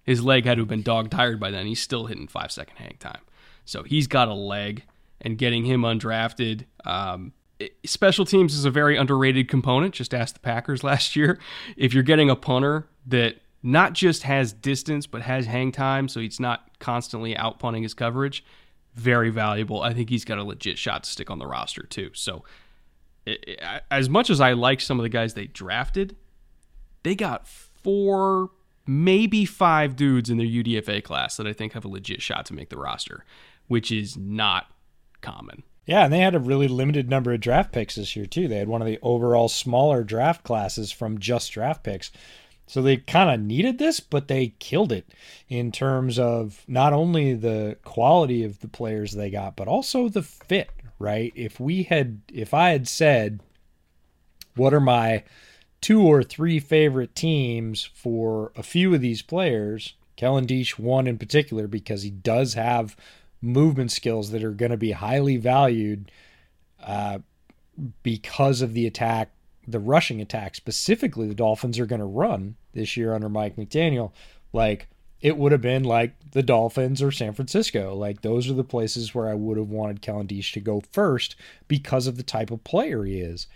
[0.03, 1.67] His leg had to have been dog tired by then.
[1.67, 3.21] He's still hitting five second hang time.
[3.65, 4.85] So he's got a leg,
[5.21, 6.65] and getting him undrafted.
[6.85, 7.33] Um,
[7.85, 9.95] special teams is a very underrated component.
[9.95, 11.39] Just ask the Packers last year.
[11.77, 16.21] If you're getting a punter that not just has distance but has hang time, so
[16.21, 18.45] he's not constantly out punting his coverage,
[18.95, 19.83] very valuable.
[19.83, 22.11] I think he's got a legit shot to stick on the roster too.
[22.15, 22.45] So,
[23.91, 26.17] as much as I like some of the guys they drafted,
[27.03, 28.51] they got four,
[28.87, 32.55] maybe five dudes in their UDFA class that I think have a legit shot to
[32.55, 33.25] make the roster,
[33.69, 34.67] which is not
[35.21, 35.63] common.
[35.87, 38.49] Yeah, and they had a really limited number of draft picks this year too.
[38.49, 42.11] They had one of the overall smaller draft classes from just draft picks.
[42.67, 45.13] So they kind of needed this, but they killed it
[45.49, 50.23] in terms of not only the quality of the players they got, but also the
[50.23, 50.71] fit,
[51.01, 51.33] right?
[51.35, 53.41] If we had, if I had said,
[54.55, 55.25] what are my
[55.81, 61.19] two or three favorite teams for a few of these players, Kellen Diesch one in
[61.19, 62.97] particular, because he does have
[63.43, 66.11] movement skills that are going to be highly valued
[66.83, 67.19] uh,
[68.03, 69.31] because of the attack,
[69.67, 74.13] the rushing attack specifically the Dolphins are going to run this year under Mike McDaniel.
[74.53, 74.89] Like
[75.21, 77.95] it would have been like the Dolphins or San Francisco.
[77.95, 81.37] Like those are the places where I would have wanted Kellen to go first
[81.69, 83.47] because of the type of player he is.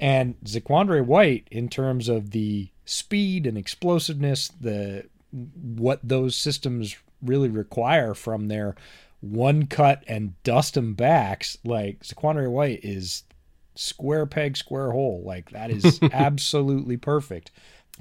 [0.00, 7.48] And Zaquandre White, in terms of the speed and explosiveness, the what those systems really
[7.48, 8.76] require from their
[9.20, 13.24] one cut and dust them backs, like Zaquandre White is
[13.74, 15.22] square peg, square hole.
[15.24, 17.50] Like that is absolutely perfect.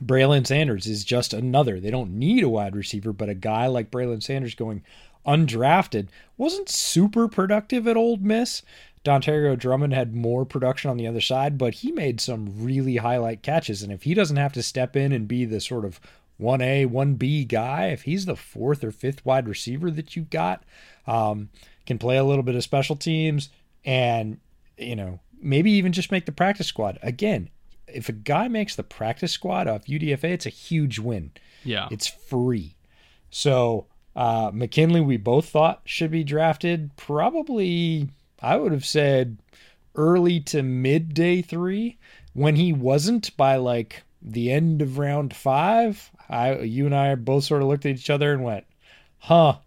[0.04, 1.80] Braylon Sanders is just another.
[1.80, 4.84] They don't need a wide receiver, but a guy like Braylon Sanders going
[5.26, 6.08] undrafted
[6.38, 8.62] wasn't super productive at Ole Miss.
[9.04, 13.42] Dontario Drummond had more production on the other side, but he made some really highlight
[13.42, 13.82] catches.
[13.82, 16.00] And if he doesn't have to step in and be the sort of
[16.40, 20.64] 1A, 1B guy, if he's the fourth or fifth wide receiver that you've got,
[21.06, 21.50] um,
[21.86, 23.50] can play a little bit of special teams
[23.86, 24.40] and,
[24.78, 27.00] you know, maybe even just make the practice squad.
[27.02, 27.50] Again,
[27.88, 31.32] if a guy makes the practice squad off UDFA, it's a huge win.
[31.64, 31.88] Yeah.
[31.92, 32.76] It's free.
[33.30, 38.10] So, uh, McKinley, we both thought should be drafted probably
[38.42, 39.38] I would have said
[39.96, 41.98] early to mid day three.
[42.34, 47.44] When he wasn't by like the end of round five, I you and I both
[47.46, 48.66] sort of looked at each other and went,
[49.20, 49.58] "Huh,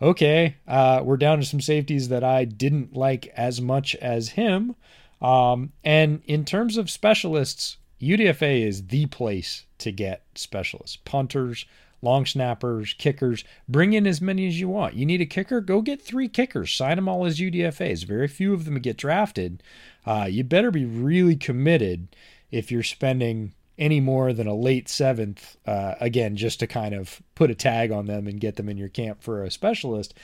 [0.00, 4.76] okay, uh, we're down to some safeties that I didn't like as much as him."
[5.20, 11.64] Um, and in terms of specialists, UDFA is the place to get specialists, punters,
[12.02, 13.44] long snappers, kickers.
[13.68, 14.94] Bring in as many as you want.
[14.94, 15.60] You need a kicker?
[15.60, 16.72] Go get three kickers.
[16.72, 18.04] Sign them all as UDFAs.
[18.04, 19.62] Very few of them get drafted.
[20.04, 22.08] Uh, you better be really committed
[22.50, 27.20] if you're spending any more than a late seventh, uh, again, just to kind of
[27.34, 30.14] put a tag on them and get them in your camp for a specialist.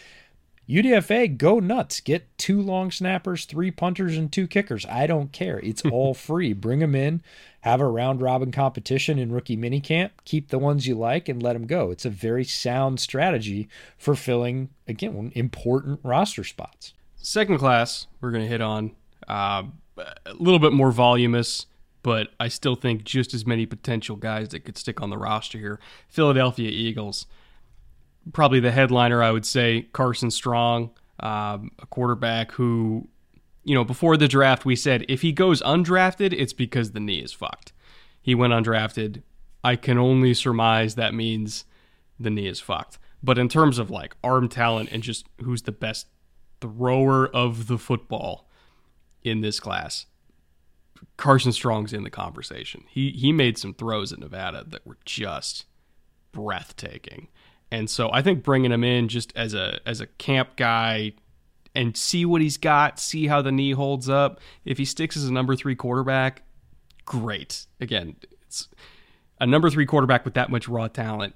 [0.68, 2.00] UDFA, go nuts.
[2.00, 4.86] Get two long snappers, three punters, and two kickers.
[4.86, 5.58] I don't care.
[5.58, 6.52] It's all free.
[6.52, 7.22] Bring them in,
[7.62, 11.54] have a round robin competition in rookie minicamp, keep the ones you like, and let
[11.54, 11.90] them go.
[11.90, 16.94] It's a very sound strategy for filling, again, important roster spots.
[17.16, 18.92] Second class, we're going to hit on
[19.28, 19.64] uh,
[19.98, 21.66] a little bit more voluminous,
[22.02, 25.58] but I still think just as many potential guys that could stick on the roster
[25.58, 25.80] here.
[26.08, 27.26] Philadelphia Eagles
[28.32, 30.90] probably the headliner, I would say, Carson Strong,
[31.20, 33.08] um, a quarterback who,
[33.64, 37.20] you know, before the draft, we said if he goes undrafted, it's because the knee
[37.20, 37.72] is fucked.
[38.20, 39.22] He went undrafted.
[39.64, 41.64] I can only surmise that means
[42.18, 42.98] the knee is fucked.
[43.22, 46.06] But in terms of like arm talent and just who's the best
[46.60, 48.48] thrower of the football
[49.22, 50.06] in this class,
[51.16, 52.84] Carson Strong's in the conversation.
[52.88, 55.66] He he made some throws at Nevada that were just
[56.32, 57.28] breathtaking.
[57.70, 61.12] And so I think bringing him in just as a as a camp guy
[61.74, 64.40] and see what he's got, see how the knee holds up.
[64.64, 66.42] If he sticks as a number 3 quarterback,
[67.06, 67.66] great.
[67.80, 68.68] Again, it's
[69.40, 71.34] a number 3 quarterback with that much raw talent.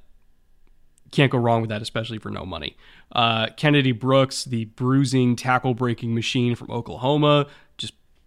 [1.13, 2.77] Can't go wrong with that, especially for no money.
[3.13, 7.47] Uh, Kennedy Brooks, the bruising, tackle breaking machine from Oklahoma,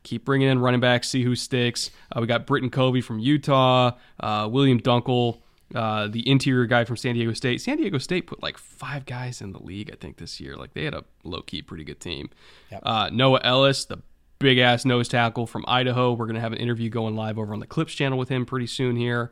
[0.04, 1.91] keep bringing in running backs, see who sticks.
[2.16, 5.39] Uh, we got Britton Covey from Utah, uh, William Dunkle
[5.76, 7.62] uh, the interior guy from San Diego State.
[7.62, 10.56] San Diego State put like five guys in the league, I think, this year.
[10.56, 12.30] Like they had a low key pretty good team.
[12.72, 12.82] Yep.
[12.84, 14.02] Uh, Noah Elliss, the
[14.39, 16.14] big ass nose tackle from Idaho.
[16.14, 18.68] We're gonna have an interview going live over on the Clips channel with him pretty
[18.68, 19.32] soon here.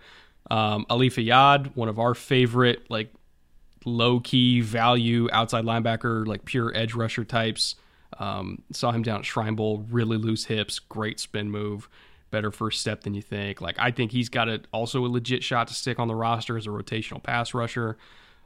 [0.49, 3.13] Um, Ali one of our favorite like
[3.84, 7.76] low key value outside linebacker, like pure edge rusher types.
[8.20, 11.89] Um, saw him down at Shrine Bowl, really loose hips, great spin move
[12.30, 13.62] better first step than you think.
[13.62, 16.58] Like I think he's got a, also a legit shot to stick on the roster
[16.58, 17.97] as a rotational pass rusher.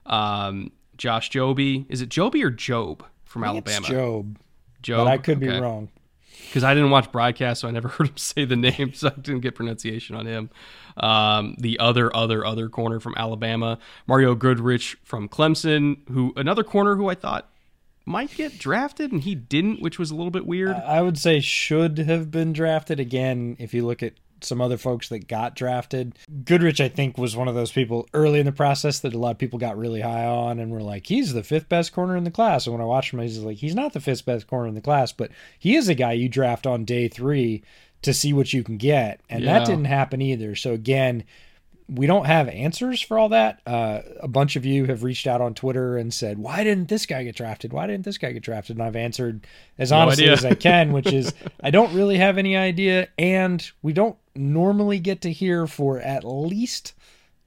[0.06, 3.88] Um, Josh Joby, is it Joby or Job from Alabama?
[3.88, 4.38] Job.
[4.82, 5.06] Job.
[5.06, 5.48] But I could okay.
[5.48, 5.90] be wrong.
[6.48, 9.20] Because I didn't watch broadcast, so I never heard him say the name, so I
[9.20, 10.50] didn't get pronunciation on him.
[10.98, 16.96] Um, the other, other, other corner from Alabama, Mario Goodrich from Clemson, who another corner
[16.96, 17.51] who I thought
[18.12, 20.76] might get drafted and he didn't, which was a little bit weird.
[20.76, 25.10] I would say should have been drafted again if you look at some other folks
[25.10, 26.18] that got drafted.
[26.46, 29.32] Goodrich, I think, was one of those people early in the process that a lot
[29.32, 32.24] of people got really high on and were like, he's the fifth best corner in
[32.24, 32.66] the class.
[32.66, 34.82] And when I watched him, he's like, he's not the fifth best corner in the
[34.82, 37.64] class, but he is a guy you draft on day three
[38.02, 39.22] to see what you can get.
[39.30, 39.60] And yeah.
[39.60, 40.56] that didn't happen either.
[40.56, 41.24] So again,
[41.94, 43.62] we don't have answers for all that.
[43.68, 47.06] Uh, a bunch of you have reached out on Twitter and said, "Why didn't this
[47.06, 47.74] guy get drafted?
[47.74, 49.46] Why didn't this guy get drafted?" And I've answered
[49.78, 50.34] as honestly idea.
[50.34, 55.00] as I can, which is I don't really have any idea, and we don't normally
[55.00, 56.94] get to hear for at least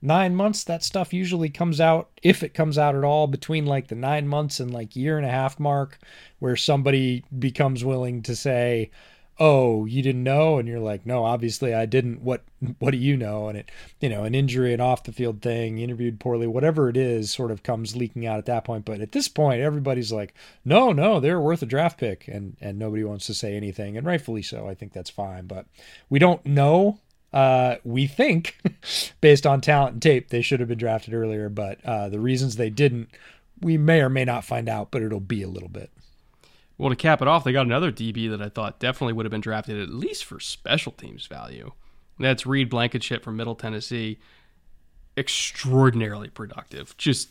[0.02, 0.62] nine months.
[0.62, 4.28] That stuff usually comes out, if it comes out at all, between like the nine
[4.28, 5.98] months and like year and a half mark,
[6.38, 8.90] where somebody becomes willing to say,
[9.38, 12.42] "Oh, you didn't know," and you're like, "No, obviously I didn't." What
[12.78, 13.48] What do you know?
[13.48, 13.70] And it,
[14.00, 17.50] you know, an injury, an off the field thing, interviewed poorly, whatever it is, sort
[17.50, 18.84] of comes leaking out at that point.
[18.84, 22.78] But at this point, everybody's like, "No, no, they're worth a draft pick," and and
[22.78, 24.68] nobody wants to say anything, and rightfully so.
[24.68, 25.66] I think that's fine, but
[26.08, 26.98] we don't know
[27.34, 28.56] uh, we think,
[29.20, 32.54] based on talent and tape, they should have been drafted earlier, but uh, the reasons
[32.54, 33.08] they didn't,
[33.60, 35.90] we may or may not find out, but it'll be a little bit.
[36.76, 39.30] Well, to cap it off, they got another DB that I thought definitely would have
[39.30, 41.72] been drafted at least for special teams value.
[42.18, 44.18] That's Reed Blankenship from Middle Tennessee.
[45.16, 46.96] Extraordinarily productive.
[46.96, 47.28] Just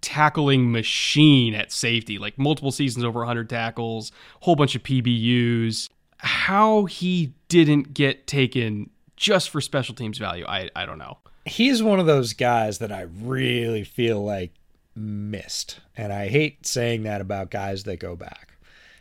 [0.00, 5.88] tackling machine at safety, like multiple seasons over 100 tackles, whole bunch of PBUs.
[6.18, 11.18] How he didn't get taken just for special teams value, I, I don't know.
[11.44, 14.52] He's one of those guys that I really feel like
[14.98, 15.80] missed.
[15.96, 18.52] And I hate saying that about guys that go back.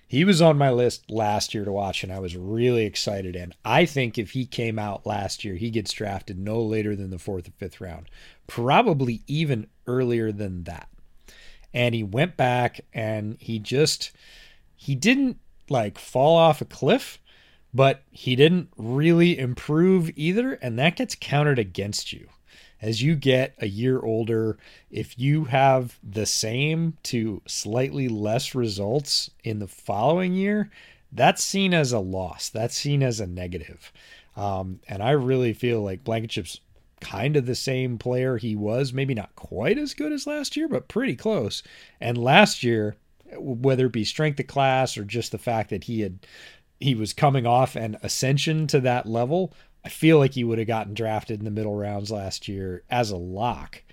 [0.07, 3.35] He was on my list last year to watch, and I was really excited.
[3.35, 7.09] And I think if he came out last year, he gets drafted no later than
[7.09, 8.09] the fourth or fifth round,
[8.47, 10.87] probably even earlier than that.
[11.73, 14.11] And he went back and he just,
[14.77, 15.39] he didn't
[15.69, 17.19] like fall off a cliff,
[17.73, 20.53] but he didn't really improve either.
[20.53, 22.29] And that gets counted against you
[22.81, 24.57] as you get a year older,
[24.91, 30.69] if you have the same to slightly less results in the following year,
[31.11, 32.49] that's seen as a loss.
[32.49, 33.91] That's seen as a negative.
[34.35, 36.59] Um, and I really feel like Blankenship's
[36.99, 40.67] kind of the same player he was, maybe not quite as good as last year,
[40.67, 41.63] but pretty close.
[42.01, 42.95] And last year,
[43.37, 46.19] whether it be strength of class or just the fact that he had
[46.79, 49.51] he was coming off an ascension to that level,
[49.87, 53.09] I feel like he would have gotten drafted in the middle rounds last year as
[53.09, 53.83] a lock.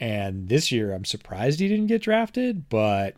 [0.00, 2.68] And this year, I'm surprised he didn't get drafted.
[2.68, 3.14] But,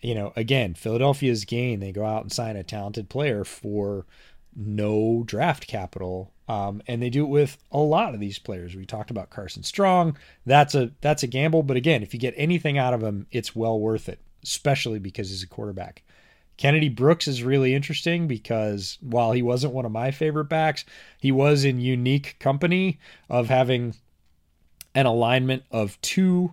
[0.00, 1.80] you know, again, Philadelphia's gain.
[1.80, 4.06] They go out and sign a talented player for
[4.54, 6.30] no draft capital.
[6.46, 8.76] Um, and they do it with a lot of these players.
[8.76, 10.16] We talked about Carson Strong.
[10.46, 11.64] That's a that's a gamble.
[11.64, 15.28] But again, if you get anything out of him, it's well worth it, especially because
[15.28, 16.04] he's a quarterback.
[16.56, 20.84] Kennedy Brooks is really interesting because while he wasn't one of my favorite backs,
[21.18, 22.98] he was in unique company
[23.28, 23.94] of having
[24.94, 26.52] an alignment of two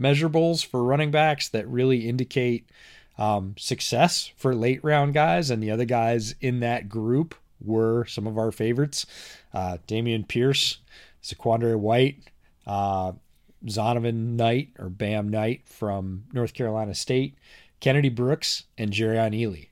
[0.00, 2.68] measurables for running backs that really indicate
[3.16, 5.50] um, success for late round guys.
[5.50, 9.06] And the other guys in that group were some of our favorites
[9.54, 10.78] uh, Dameon Pierce,
[11.22, 12.18] Zaquandre White,
[12.66, 13.12] uh,
[13.64, 17.36] Zonovan Knight or Bam Knight from North Carolina State.
[17.80, 19.68] Kennedy Brooks and Jerrion Ealy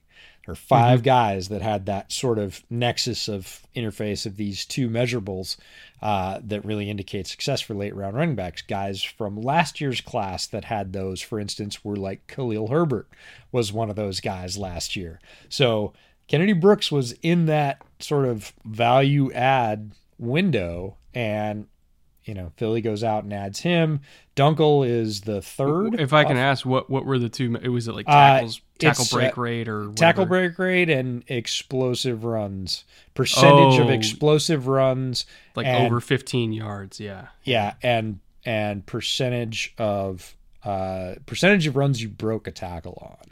[0.47, 1.03] are 5 mm-hmm.
[1.03, 5.57] guys that had that sort of nexus of interface of these two measurables
[6.01, 8.61] uh, that really indicate success for late round running backs.
[8.61, 13.09] Guys from last year's class that had those, for instance, were like Khalil Herbert
[13.51, 15.19] was one of those guys last year.
[15.49, 15.93] So
[16.27, 21.67] Kennedy Brooks was in that sort of value add window and
[22.27, 24.01] you know, Philly goes out and adds him.
[24.35, 25.99] Dunkle is the third.
[25.99, 27.57] If I can ask, what what were the two?
[27.61, 29.95] It was it like tackles, uh, tackle break uh, rate, or whatever?
[29.95, 35.25] tackle break rate and explosive runs percentage oh, of explosive runs,
[35.55, 36.99] like and, over fifteen yards.
[36.99, 43.31] Yeah, yeah, and and percentage of uh percentage of runs you broke a tackle on.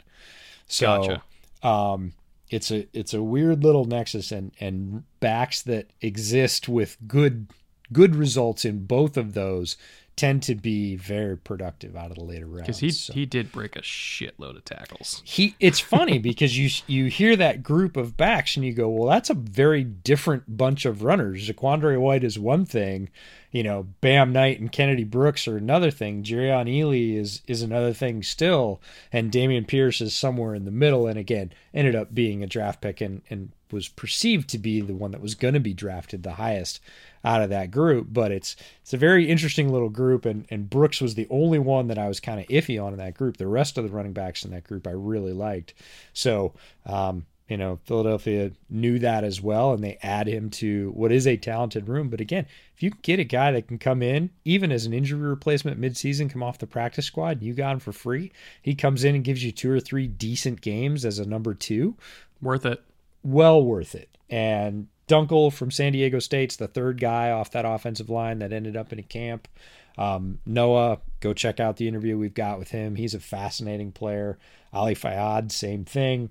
[0.66, 1.22] So,
[1.62, 1.68] gotcha.
[1.68, 2.14] um,
[2.50, 7.46] it's a it's a weird little nexus, and and backs that exist with good
[7.92, 9.76] good results in both of those
[10.16, 12.62] tend to be very productive out of the later rounds.
[12.62, 13.12] Because he so.
[13.12, 15.22] he did break a shitload of tackles.
[15.24, 19.10] He it's funny because you you hear that group of backs and you go, well,
[19.10, 21.48] that's a very different bunch of runners.
[21.48, 23.10] Zaquandre White is one thing,
[23.50, 26.22] you know, Bam Knight and Kennedy Brooks are another thing.
[26.22, 28.80] Jerrion Ealy is is another thing still,
[29.12, 31.06] and Dameon Pierce is somewhere in the middle.
[31.06, 34.94] And again, ended up being a draft pick and and was perceived to be the
[34.94, 36.80] one that was going to be drafted the highest
[37.26, 38.06] out of that group.
[38.10, 41.88] But it's it's a very interesting little group, and and Brooks was the only one
[41.88, 43.36] that I was kind of iffy on in that group.
[43.36, 45.74] The rest of the running backs in that group I really liked.
[46.14, 46.54] So.
[46.86, 51.28] Um, you know, Philadelphia knew that as well, and they add him to what is
[51.28, 52.08] a talented room.
[52.08, 55.20] But again, if you get a guy that can come in, even as an injury
[55.20, 58.32] replacement midseason, come off the practice squad, you got him for free.
[58.62, 61.96] He comes in and gives you two or three decent games as a number two.
[62.42, 62.82] Worth it.
[63.22, 64.08] Well worth it.
[64.28, 68.76] And Dunkle from San Diego State's the third guy off that offensive line that ended
[68.76, 69.48] up in a camp.
[69.96, 72.96] Um, Noah, go check out the interview we've got with him.
[72.96, 74.38] He's a fascinating player.
[74.72, 76.30] Ali Fayad, same thing.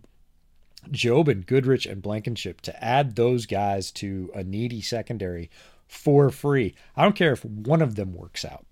[0.91, 5.49] Jobe and Goodrich and Blankenship to add those guys to a needy secondary
[5.87, 6.75] for free.
[6.95, 8.65] I don't care if one of them works out,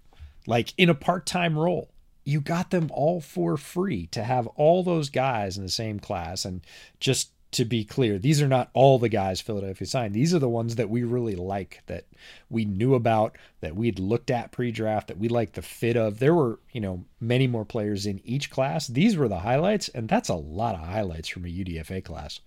[0.46, 1.90] like in a part time role.
[2.26, 6.46] You got them all for free to have all those guys in the same class
[6.46, 6.62] and
[7.00, 10.14] just to be clear, these are not all the guys Philadelphia signed.
[10.14, 12.06] These are the ones that we really like, that
[12.50, 16.20] we knew about, that we'd looked at pre-draft, that we liked the fit of.
[16.20, 18.88] There were, you know, many more players in each class.
[18.88, 22.40] These were the highlights, and that's a lot of highlights from a UDFA class.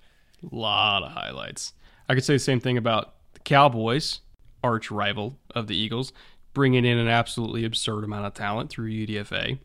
[0.43, 1.73] A lot of highlights.
[2.09, 4.21] I could say the same thing about the Cowboys,
[4.63, 6.13] arch rival of the Eagles,
[6.53, 9.59] bringing in an absolutely absurd amount of talent through UDFA.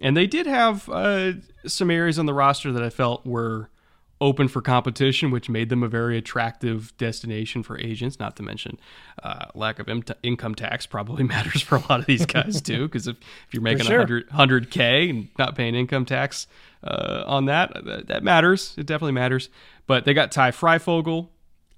[0.00, 1.32] And they did have uh,
[1.66, 3.70] some areas on the roster that I felt were
[4.20, 8.18] open for competition, which made them a very attractive destination for agents.
[8.18, 8.78] Not to mention,
[9.22, 12.86] uh, lack of Im- income tax probably matters for a lot of these guys too.
[12.86, 13.98] Because if, if you're making sure.
[13.98, 16.46] 100 k and not paying income tax
[16.82, 18.74] uh, on that, that, that matters.
[18.78, 19.50] It definitely matters.
[19.86, 21.28] But they got Ty Fryfogle.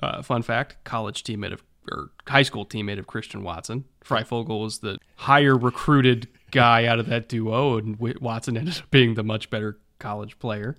[0.00, 3.84] Uh, fun fact: college teammate of or high school teammate of Christian Watson.
[4.04, 9.14] Fryfogle was the higher recruited guy out of that duo, and Watson ended up being
[9.14, 10.76] the much better college player.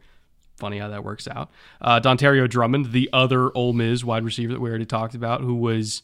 [0.60, 1.49] Funny how that works out.
[1.82, 5.55] Uh, Dontario Drummond, the other Ole Miss wide receiver that we already talked about, who
[5.55, 6.03] was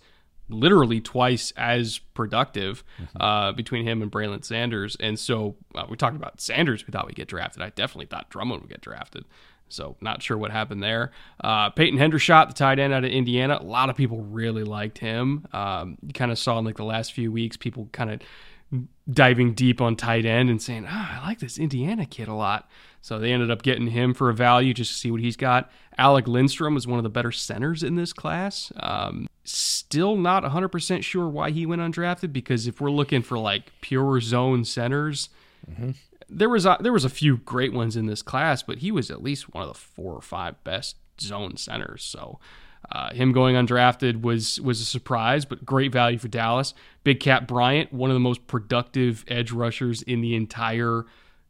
[0.49, 3.21] literally twice as productive mm-hmm.
[3.21, 4.95] uh, between him and Braylon Sanders.
[4.99, 6.85] And so uh, we talked about Sanders.
[6.85, 7.61] We thought we'd get drafted.
[7.61, 9.25] I definitely thought Drummond would get drafted.
[9.67, 11.11] So not sure what happened there.
[11.43, 13.57] Uh, Peyton Hendershot, the tight end out of Indiana.
[13.59, 15.47] A lot of people really liked him.
[15.53, 18.21] Um, you kind of saw in like the last few weeks, people kind of
[19.09, 22.69] diving deep on tight end and saying, "Ah, I like this Indiana kid a lot."
[23.05, 25.69] So they ended up getting him for a value just to see what he's got.
[25.95, 28.73] Alec Lindstrom is one of the better centers in this class.
[28.77, 33.71] Um, still not 100% sure why he went undrafted because if we're looking for like
[33.79, 35.29] pure zone centers,
[35.69, 35.91] mm-hmm.
[36.27, 39.11] there was a, there was a few great ones in this class, but he was
[39.11, 42.03] at least one of the four or five best zone centers.
[42.03, 42.39] So
[42.91, 46.73] uh, him going undrafted was was a surprise, but great value for Dallas.
[47.03, 51.05] Big Cat Bryant, one of the most productive edge rushers in the entire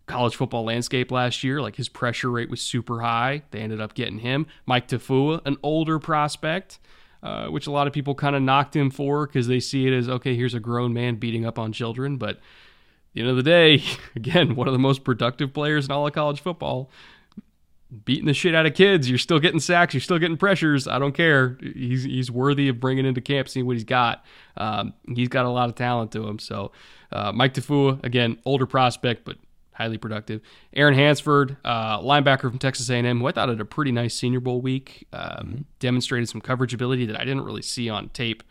[0.06, 1.62] college football landscape last year.
[1.62, 3.44] Like his pressure rate was super high.
[3.52, 4.48] They ended up getting him.
[4.66, 6.80] Mike Tafua, an older prospect,
[7.24, 9.94] uh, which a lot of people kind of knocked him for because they see it
[9.94, 12.18] as okay, here's a grown man beating up on children.
[12.18, 12.40] But
[13.14, 13.84] the end of the day,
[14.16, 16.90] again, one of the most productive players in all of college football.
[18.04, 20.88] Beating the shit out of kids, you're still getting sacks, you're still getting pressures.
[20.88, 21.58] I don't care.
[21.62, 24.26] He's he's worthy of bringing into camp, seeing what he's got.
[24.58, 26.40] Um, he's got a lot of talent to him.
[26.40, 26.72] So,
[27.12, 29.38] uh, Mike Tafua, again, older prospect, but
[29.76, 30.42] highly productive.
[30.74, 34.40] Aaron Hansford, uh, linebacker from Texas A&M, who I thought had a pretty nice Senior
[34.40, 35.62] Bowl week, um, mm-hmm.
[35.80, 38.42] demonstrated some coverage ability that I didn't really see on tape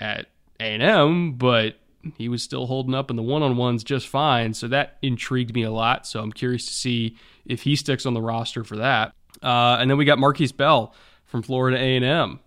[0.00, 0.26] at
[0.58, 1.76] A&M, but
[2.16, 4.54] he was still holding up in the one-on-ones just fine.
[4.54, 6.06] So that intrigued me a lot.
[6.06, 9.12] So I'm curious to see if he sticks on the roster for that.
[9.42, 10.94] Uh, and then we got Markquese Bell
[11.26, 12.40] from Florida A&M,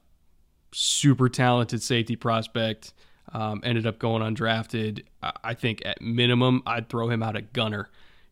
[0.72, 2.94] super talented safety prospect.
[3.34, 5.04] Um, ended up going undrafted.
[5.44, 7.90] I think at minimum, I'd throw him out at gunner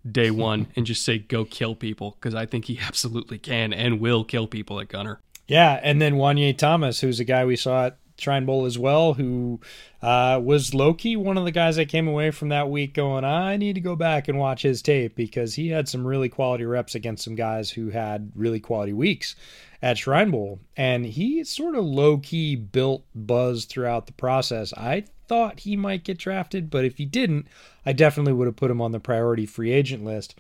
[0.10, 4.00] day one and just say go kill people because I think he absolutely can and
[4.00, 5.20] will kill people at gunner.
[5.48, 9.16] Yeah, and then Juanyeh Thomas, who's a guy we saw at Shrine Bowl as well,
[9.16, 9.60] who
[10.02, 13.58] uh, was Loki, one of the guys that came away from that week going, I
[13.58, 16.96] need to go back and watch his tape because he had some really quality reps
[16.96, 19.36] against some guys who had really quality weeks
[19.82, 20.60] at Shrine Bowl.
[20.78, 24.72] And he sort of low key built buzz throughout the process.
[24.74, 27.48] I thought he might get drafted, but if he didn't,
[27.86, 30.36] I definitely would have put him on the priority free agent list.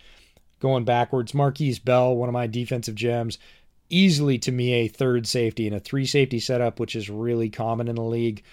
[0.59, 3.39] Going backwards, Markquese Bell, one of my defensive gems,
[3.91, 7.87] easily to me a third safety in a three safety setup, which is really common
[7.87, 8.43] in the league.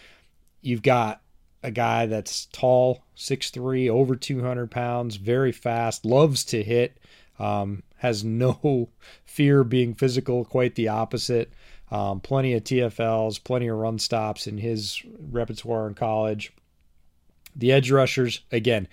[0.60, 1.22] You've got
[1.62, 6.98] a guy that's tall, 6'3, over 200 pounds, very fast, loves to hit,
[7.38, 8.88] um, has no
[9.24, 11.52] fear being physical, quite the opposite.
[11.90, 16.52] Um, plenty of TFLs, plenty of run stops in his repertoire in college.
[17.56, 18.88] The edge rushers, again,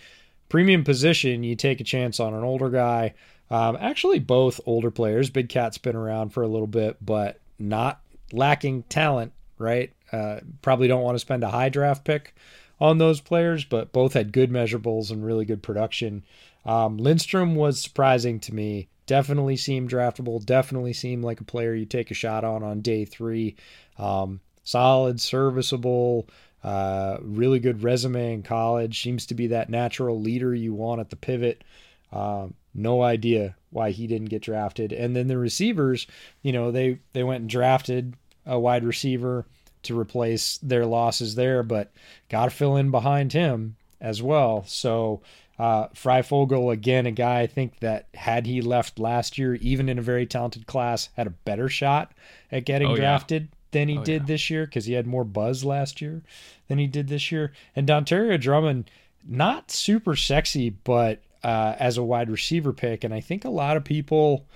[0.47, 3.13] premium position, you take a chance on an older guy.
[3.51, 5.29] Um, actually, both older players.
[5.29, 9.91] Big Cat's been around for a little bit, but not lacking talent, right?
[10.11, 12.35] Uh, probably don't want to spend a high draft pick
[12.79, 16.23] on those players, but both had good measurables and really good production.
[16.65, 18.87] Um, Lindstrom was surprising to me.
[19.05, 20.43] Definitely seemed draftable.
[20.43, 23.55] Definitely seemed like a player you take a shot on on day three.
[23.99, 26.27] Um, solid, serviceable,
[26.63, 29.03] uh, really good resume in college.
[29.03, 31.63] Seems to be that natural leader you want at the pivot.
[32.11, 34.91] Um, no idea why he didn't get drafted.
[34.93, 36.05] And then the receivers,
[36.41, 38.15] you know, they they went and drafted
[38.45, 39.45] a wide receiver
[39.83, 41.91] to replace their losses there, but
[42.29, 44.63] got to fill in behind him as well.
[44.67, 45.21] So
[45.57, 49.97] uh, Fryfogle, again, a guy I think that had he left last year, even in
[49.99, 52.11] a very talented class, had a better shot
[52.51, 52.97] at getting Oh, yeah.
[52.97, 54.27] drafted than he Oh, did yeah.
[54.27, 56.23] this year because he had more buzz last year
[56.67, 57.53] than he did this year.
[57.75, 58.89] And Dontario Drummond,
[59.27, 63.03] not super sexy, but uh, as a wide receiver pick.
[63.03, 64.47] And I think a lot of people,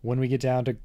[0.00, 0.76] when we get down to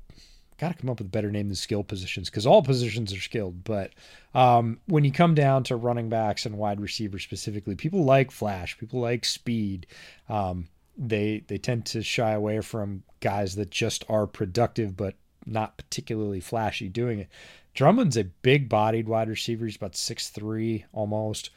[0.58, 3.22] got to come up with a better name than skill positions because all positions are
[3.22, 3.64] skilled.
[3.64, 3.92] But
[4.34, 8.78] um, when you come down to running backs and wide receivers specifically, people like flash,
[8.78, 9.88] people like speed.
[10.28, 10.68] Um,
[10.98, 16.42] they they tend to shy away from guys that just are productive but not particularly
[16.42, 17.30] flashy doing it.
[17.74, 19.66] Drummond's a big-bodied wide receiver.
[19.66, 21.52] He's about six three almost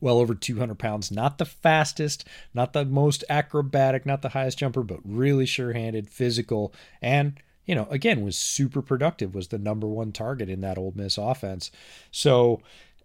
[0.00, 1.10] well over 200 pounds.
[1.10, 6.08] Not the fastest, not the most acrobatic, not the highest jumper, but really sure handed,
[6.08, 10.78] physical, and, you know, again, was super productive, was the number one target in that
[10.78, 11.70] Ole Miss offense.
[12.10, 12.60] So,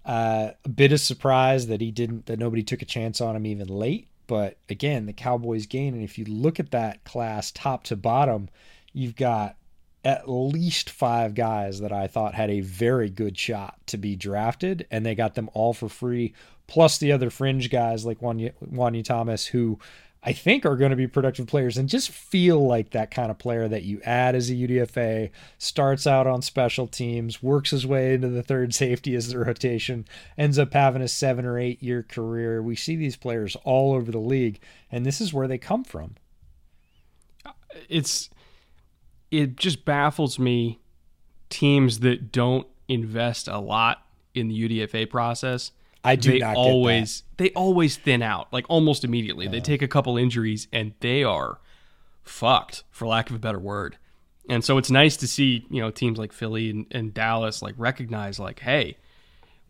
[0.05, 3.45] uh, a bit of surprise that he didn't, that nobody took a chance on him
[3.45, 4.07] even late.
[4.27, 5.93] But again, the Cowboys gain.
[5.93, 8.49] And if you look at that class top to bottom,
[8.93, 9.55] you've got
[10.03, 14.87] at least five guys that I thought had a very good shot to be drafted,
[14.89, 16.33] and they got them all for free,
[16.67, 19.79] plus the other fringe guys like Juanyeh, Thomas, who
[20.21, 23.37] I think are going to be productive players and just feel like that kind of
[23.37, 28.13] player that you add as a UDFA, starts out on special teams, works his way
[28.13, 30.05] into the third safety as the rotation,
[30.37, 32.61] ends up having a seven or eight year career.
[32.61, 34.59] We see these players all over the league,
[34.91, 36.15] and this is where they come from.
[37.87, 38.29] it's
[39.31, 40.79] it just baffles me
[41.49, 45.71] teams that don't invest a lot in the UDFA process.
[46.03, 49.47] I do they always they always thin out like almost immediately.
[49.47, 51.59] They take a couple injuries and they are
[52.23, 53.97] fucked for lack of a better word.
[54.47, 57.75] And so it's nice to see, you know, teams like Philly and, and Dallas like
[57.77, 58.97] recognize like, hey,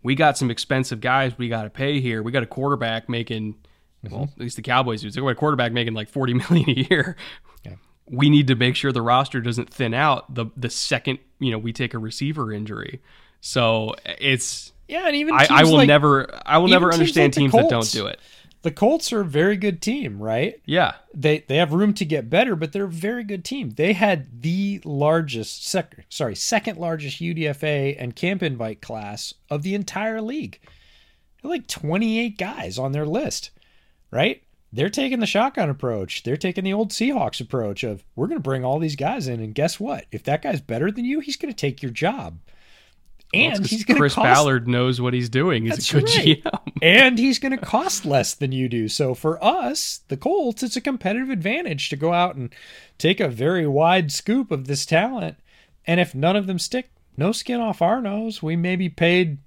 [0.04, 2.22] we got some expensive guys we got to pay here.
[2.22, 3.56] We got a quarterback making
[4.04, 4.32] well, mm-hmm.
[4.32, 5.08] at least the Cowboys do.
[5.08, 7.18] We got a quarterback making like 40 million a year.
[8.10, 11.58] We need to make sure the roster doesn't thin out the the second, you know,
[11.58, 13.02] we take a receiver injury.
[13.42, 17.26] So it's Yeah, and even I, I will like- never I will never teams understand
[17.28, 18.20] like the teams that don't do it.
[18.62, 20.60] The Colts are a very good team, right?
[20.66, 20.96] Yeah.
[21.14, 23.70] They they have room to get better, but they're a very good team.
[23.70, 29.76] They had the largest sec, sorry, second largest UDFA and camp invite class of the
[29.76, 30.60] entire league.
[31.42, 33.52] They're like 28 guys on their list,
[34.12, 34.44] right?
[34.72, 36.24] They're taking the shotgun approach.
[36.24, 39.40] They're taking the old Seahawks approach of we're going to bring all these guys in,
[39.40, 40.06] and guess what?
[40.12, 42.38] If that guy's better than you, he's going to take your job,
[43.34, 45.64] and 'cause he's going to Chris cost Ballard knows what he's doing.
[45.64, 46.44] He's That's a good right.
[46.44, 46.72] GM.
[46.84, 48.88] and he's going to cost less than you do.
[48.88, 52.54] So for us, the Colts, it's a competitive advantage to go out and
[53.00, 55.38] take a very wide scoop of this talent.
[55.88, 58.44] And if none of them stick, no skin off our nose.
[58.44, 59.40] We may be paid,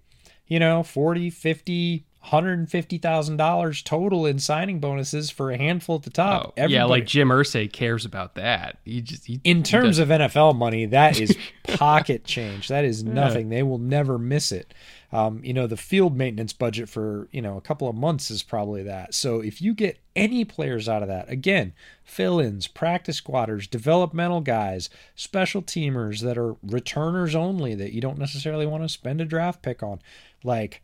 [0.48, 6.54] you know, 40, 50, $150,000 total in signing bonuses for a handful at the top.
[6.56, 8.78] Oh, yeah, like Jim Irsay cares about that.
[8.84, 12.68] He just he, in terms of NFL money, that is pocket change.
[12.68, 13.48] That is nothing.
[13.48, 14.72] They will never miss it.
[15.12, 18.42] Um, you know, the field maintenance budget for, you know, a couple of months is
[18.42, 19.12] probably that.
[19.12, 24.40] So if you get any players out of that, again, fill ins, practice squatters, developmental
[24.40, 29.26] guys, special teamers that are returners only that you don't necessarily want to spend a
[29.26, 30.00] draft pick on,
[30.42, 30.82] like,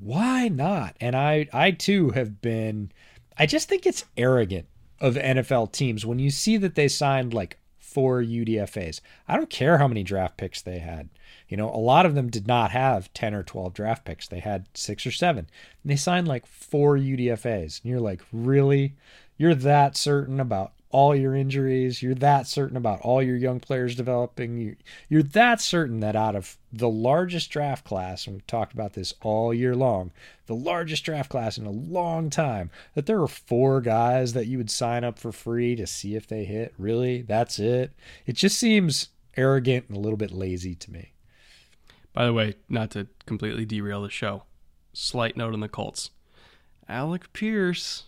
[0.00, 0.96] why not?
[1.00, 2.90] And I, I too have been,
[3.36, 4.66] I just think it's arrogant
[5.00, 9.00] of NFL teams when you see that they signed like four UDFAs.
[9.28, 11.10] I don't care how many draft picks they had.
[11.48, 14.28] You know, a lot of them did not have 10 or 12 draft picks.
[14.28, 15.48] They had six or seven.
[15.82, 17.82] And they signed like four UDFAs.
[17.82, 18.94] And you're like, really?
[19.36, 22.02] You're that certain about all your injuries?
[22.02, 24.58] You're that certain about all your young players developing?
[24.58, 24.76] You-
[25.08, 29.14] You're that certain that out of the largest draft class, and we've talked about this
[29.22, 30.10] all year long,
[30.46, 34.58] the largest draft class in a long time, that there are four guys that you
[34.58, 36.74] would sign up for free to see if they hit?
[36.78, 37.22] Really?
[37.22, 37.92] That's it?
[38.26, 41.12] It just seems arrogant and a little bit lazy to me.
[42.12, 44.42] By the way, not to completely derail the show,
[44.92, 46.10] slight note on the Colts.
[46.88, 48.04] Alec Pierce,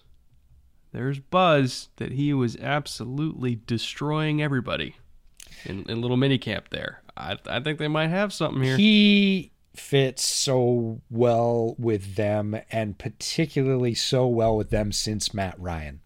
[0.93, 4.97] there's buzz that he was absolutely destroying everybody
[5.65, 7.03] in, in little minicamp there.
[7.17, 8.77] I, I think they might have something here.
[8.77, 16.01] He fits so well with them, and particularly so well with them since Matt Ryan.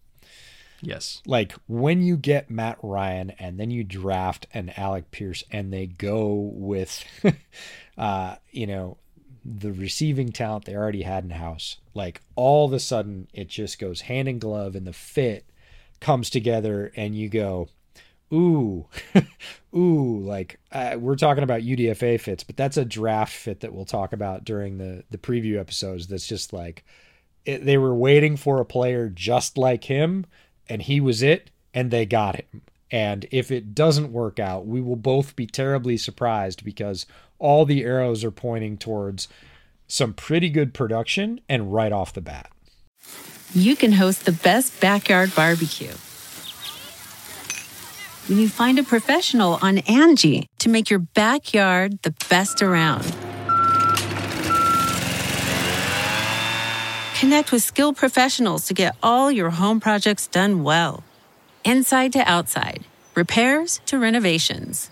[0.81, 1.21] yes.
[1.25, 5.87] Like when you get Matt Ryan and then you draft an Alec Pierce and they
[5.87, 7.03] go with,
[7.97, 8.97] uh, you know,
[9.47, 13.79] the receiving talent they already had in house, like all of a sudden it just
[13.79, 15.45] goes hand in glove and the fit
[16.01, 17.69] comes together and you go,
[18.33, 18.85] ooh,
[19.75, 23.85] ooh, like uh, we're talking about UDFA fits, but that's a draft fit that we'll
[23.85, 26.07] talk about during the the preview episodes.
[26.07, 26.83] That's just like
[27.45, 30.25] it, they were waiting for a player just like him,
[30.67, 32.61] and he was it, and they got him.
[32.89, 37.05] And if it doesn't work out, we will both be terribly surprised because
[37.39, 39.27] all the arrows are pointing towards
[39.87, 42.51] some pretty good production and right off the bat.
[43.53, 45.93] You can host the best backyard barbecue
[48.27, 53.05] when you find a professional on Angie to make your backyard the best around.
[57.19, 61.03] Connect with skilled professionals to get all your home projects done well.
[61.63, 62.83] Inside to outside,
[63.15, 64.91] repairs to renovations.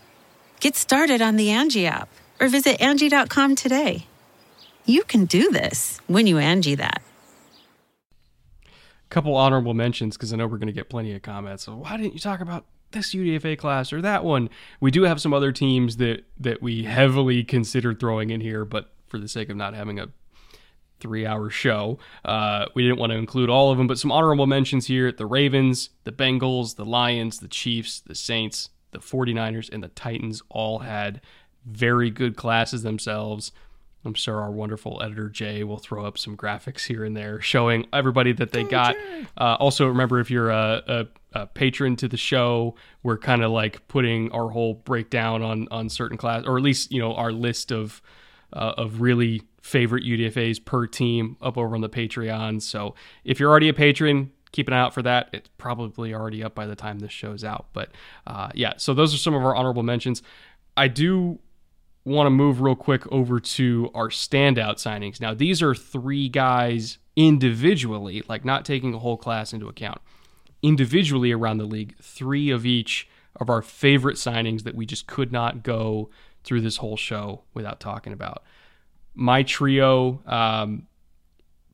[0.60, 2.10] Get started on the Angie app
[2.46, 4.06] or visit Angie.com today.
[4.86, 7.02] You can do this when you Angie that.
[8.64, 11.64] A couple honorable mentions because I know we're going to get plenty of comments.
[11.64, 14.50] So why didn't you talk about this UDFA class or that one?
[14.80, 18.92] We do have some other teams that that we heavily considered throwing in here, but
[19.08, 20.10] for the sake of not having a
[21.00, 21.98] three hour show.
[22.24, 25.26] Uh, we didn't want to include all of them, but some honorable mentions here the
[25.26, 30.80] Ravens, the Bengals, the Lions, the Chiefs, the Saints, the 49ers, and the Titans all
[30.80, 31.22] had
[31.66, 33.52] very good classes themselves.
[34.06, 37.88] I'm sure our wonderful editor Jay will throw up some graphics here and there showing
[37.92, 38.96] everybody that they got.
[39.36, 43.52] Uh, also, remember if you're a, a, a patron to the show, we're kind of
[43.52, 47.32] like putting our whole breakdown on on certain class, or at least you know our
[47.32, 48.02] list of
[48.54, 52.62] uh, of really favorite UDFA's per team up over on the Patreon.
[52.62, 52.94] So
[53.24, 55.30] if you're already a patron, keep an eye out for that.
[55.34, 57.66] It's probably already up by the time this show's out.
[57.74, 57.90] But
[58.28, 60.22] uh, yeah, so those are some of our honorable mentions.
[60.78, 61.40] I do
[62.06, 65.20] want to move real quick over to our standout signings.
[65.20, 70.00] Now, these are three guys individually, like not taking a whole class into account.
[70.62, 75.32] Individually around the league, three of each of our favorite signings that we just could
[75.32, 76.10] not go
[76.44, 78.44] through this whole show without talking about.
[79.16, 80.88] My trio, um,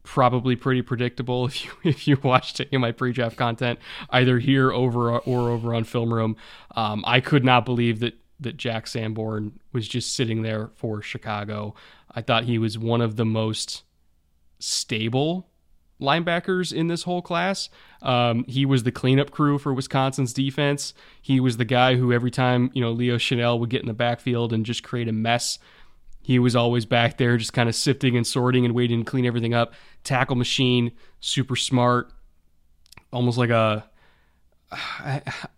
[0.04, 3.80] probably pretty predictable if you if you watched any of my pre-draft content,
[4.10, 6.38] either here over or over on Film Room.
[6.76, 11.74] Um, I could not believe that that Jack Sanborn was just sitting there for Chicago.
[12.14, 13.84] I thought he was one of the most
[14.60, 15.48] stable
[16.02, 17.70] linebackers in this whole class.
[18.02, 20.94] Um, he was the cleanup crew for Wisconsin's defense.
[21.22, 23.94] He was the guy who every time you know Leo Chenal would get in the
[23.94, 25.60] backfield and just create a mess,
[26.22, 29.26] he was always back there just kind of sifting and sorting and waiting to clean
[29.26, 29.74] everything up.
[30.04, 32.12] Tackle machine, super smart,
[33.14, 33.88] almost like a.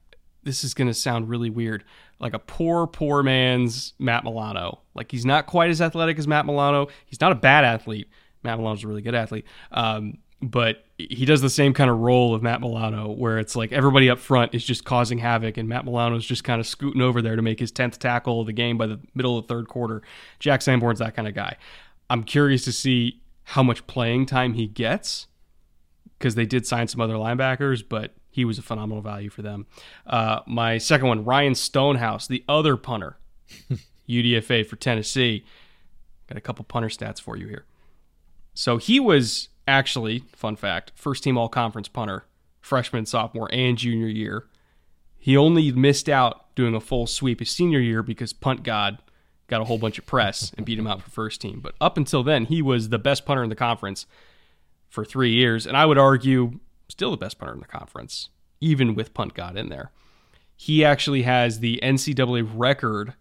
[0.43, 1.83] this is going to sound really weird
[2.19, 4.79] like a poor, poor man's Matt Milano.
[4.95, 6.87] Like he's not quite as athletic as Matt Milano.
[7.05, 8.09] He's not a bad athlete.
[8.43, 9.45] Matt Milano's a really good athlete.
[9.71, 13.71] Um, but he does the same kind of role of Matt Milano, where it's like
[13.71, 17.21] everybody up front is just causing havoc, and Matt Milano's just kind of scooting over
[17.21, 19.67] there to make his tenth tackle of the game by the middle of the third
[19.67, 20.01] quarter.
[20.39, 21.55] Jack Sanborn's that kind of guy.
[22.09, 25.27] I'm curious to see how much playing time he gets
[26.19, 29.67] because they did sign some other linebackers, but he was a phenomenal value for them.
[30.07, 33.17] Uh, my second one, Ryan Stonehouse, the other punter,
[34.09, 35.45] UDFA for Tennessee.
[36.27, 37.65] Got a couple punter stats for you here.
[38.55, 42.25] So he was actually, fun fact, first team all conference punter,
[42.59, 44.45] freshman, sophomore, and junior year.
[45.19, 48.97] He only missed out doing a full sweep his senior year because punt god
[49.47, 51.59] got a whole bunch of press and beat him out for first team.
[51.59, 54.07] But up until then, he was the best punter in the conference
[54.89, 56.59] for three years, and I would argue
[56.93, 58.29] still the best punter in the conference,
[58.61, 59.91] even with punt god in there.
[60.55, 63.15] He actually has the NCAA record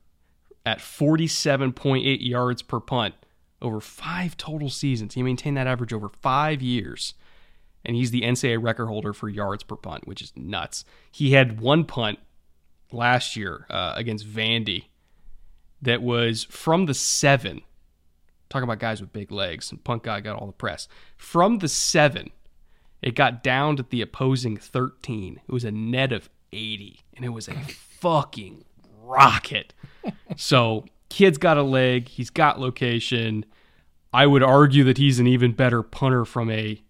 [0.65, 3.15] at 47.8 yards per punt
[3.63, 5.15] over five total seasons.
[5.15, 7.15] He maintained that average over five years.
[7.85, 10.85] And he's the NCAA record holder for yards per punt, which is nuts.
[11.11, 12.19] He had one punt
[12.93, 14.85] last year uh, against Vandy
[15.81, 17.63] that was from the seven.
[18.51, 20.87] Talking about guys with big legs, and punt guy got all the press.
[21.17, 22.31] From the seven,
[23.03, 25.41] it got down to the opposing 13.
[25.47, 28.65] It was a net of 80, and it was a fucking
[29.03, 29.75] rocket.
[30.37, 33.45] so, kid's got a leg, he's got location.
[34.13, 36.83] I would argue that he's an even better punter from a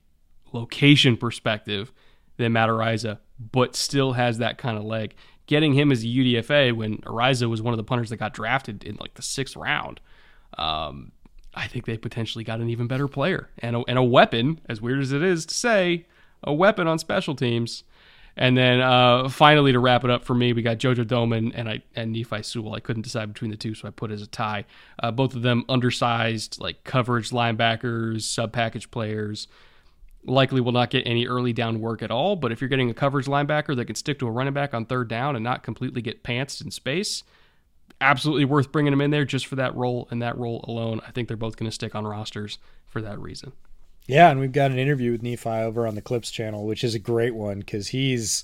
[0.53, 1.93] location perspective
[2.37, 5.15] than Matt Araiza, but still has that kind of leg.
[5.47, 8.85] Getting him as a UDFA when Araiza was one of the punters that got drafted
[8.85, 10.01] in like the sixth round,
[10.59, 11.13] um,
[11.55, 14.81] I think they potentially got an even better player and a, and a weapon, as
[14.81, 16.07] weird as it is to say,
[16.43, 17.85] a weapon on special teams.
[18.35, 21.69] And then uh, finally, to wrap it up for me, we got JoJo Domann and
[21.69, 22.75] I and Nephi Sewell.
[22.75, 24.65] I couldn't decide between the two, so I put as a tie.
[25.03, 29.49] Uh, both of them undersized, like coverage linebackers, sub package players.
[30.25, 32.37] likely will not get any early down work at all.
[32.37, 34.87] But if you're getting a coverage linebacker that can stick to a running back on
[34.87, 37.25] third down and not completely get pantsed in space,
[38.03, 41.01] absolutely worth bringing them in there just for that role and that role alone.
[41.07, 43.53] I think they're both going to stick on rosters for that reason.
[44.07, 46.95] Yeah, and we've got an interview with Nephi over on the Clips channel, which is
[46.95, 48.43] a great one because he's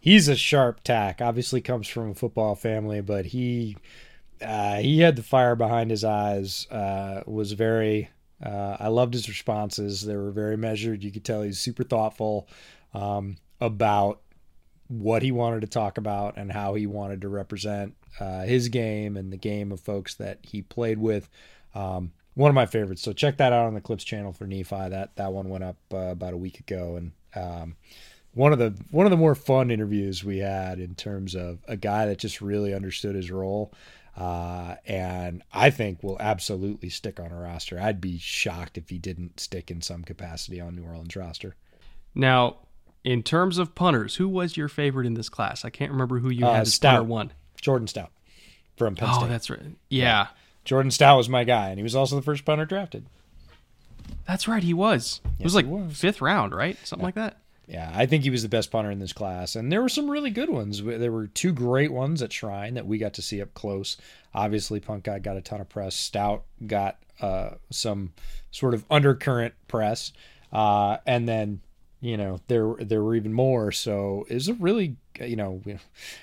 [0.00, 1.20] he's a sharp tack.
[1.20, 3.76] Obviously, comes from a football family, but he
[4.42, 6.66] uh, he had the fire behind his eyes.
[6.70, 8.10] Uh, was very.
[8.44, 10.04] Uh, I loved his responses.
[10.04, 11.02] They were very measured.
[11.02, 12.48] You could tell he's super thoughtful
[12.92, 14.20] um, about
[14.88, 19.16] what he wanted to talk about and how he wanted to represent uh, his game
[19.16, 21.28] and the game of folks that he played with.
[21.74, 23.02] Um, one of my favorites.
[23.02, 24.88] So check that out on the Clips channel for Nephi.
[24.90, 27.76] That that one went up uh, about a week ago, and um,
[28.34, 31.76] one of the one of the more fun interviews we had in terms of a
[31.76, 33.72] guy that just really understood his role.
[34.16, 37.78] Uh, and I think will absolutely stick on a roster.
[37.78, 41.54] I'd be shocked if he didn't stick in some capacity on New Orleans roster.
[42.14, 42.56] Now,
[43.04, 45.66] in terms of punters, who was your favorite in this class?
[45.66, 46.96] I can't remember who you Uh, had as Stout.
[47.00, 47.32] punter one.
[47.60, 48.10] Jordan Stout
[48.76, 49.14] from Penn State.
[49.14, 49.28] Oh, State.
[49.30, 49.60] that's right.
[49.88, 50.28] Yeah,
[50.64, 53.06] Jordan Stout was my guy, and he was also the first punter drafted.
[54.26, 54.62] that's right.
[54.62, 55.20] He was.
[55.38, 55.98] it was like was.
[55.98, 56.76] fifth round, right?
[56.84, 57.38] Something like that.
[57.68, 60.08] Yeah, I think he was the best punter in this class, and there were some
[60.08, 60.82] really good ones.
[60.82, 63.96] There were two great ones at Shrine that we got to see up close.
[64.32, 65.96] Obviously, Punt God got a ton of press.
[65.96, 68.12] Stout got uh, some
[68.52, 70.12] sort of undercurrent press,
[70.52, 71.60] uh, and then
[72.00, 73.72] you know there there were even more.
[73.72, 75.78] So it's a really you know we-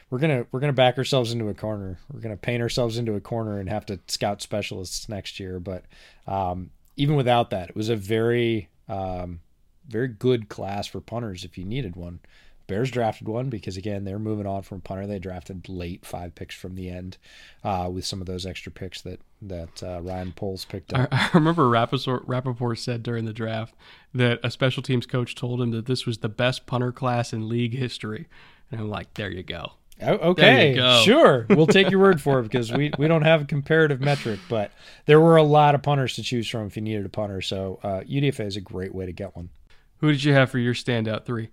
[0.09, 1.99] we're gonna we're gonna back ourselves into a corner.
[2.11, 5.59] We're gonna paint ourselves into a corner and have to scout specialists next year.
[5.59, 5.85] But
[6.27, 9.39] um, even without that, it was a very um,
[9.87, 12.19] very good class for punters if you needed one.
[12.65, 15.05] Bears drafted one because again they're moving on from punter.
[15.05, 17.17] They drafted late five picks from the end
[17.61, 21.09] uh, with some of those extra picks that that uh, Ryan Poles picked I, up.
[21.11, 23.75] I remember Rapoport, Rapoport said during the draft
[24.13, 27.49] that a special teams coach told him that this was the best punter class in
[27.49, 28.27] league history.
[28.71, 29.73] And I'm like, there you go.
[30.01, 31.01] Oh, okay, you go.
[31.05, 34.39] sure, we'll take your word for it because we we don't have a comparative metric,
[34.49, 34.71] but
[35.05, 37.41] there were a lot of punters to choose from if you needed a punter.
[37.41, 39.49] So uh, UDFA is a great way to get one.
[39.97, 41.49] Who did you have for your standout three?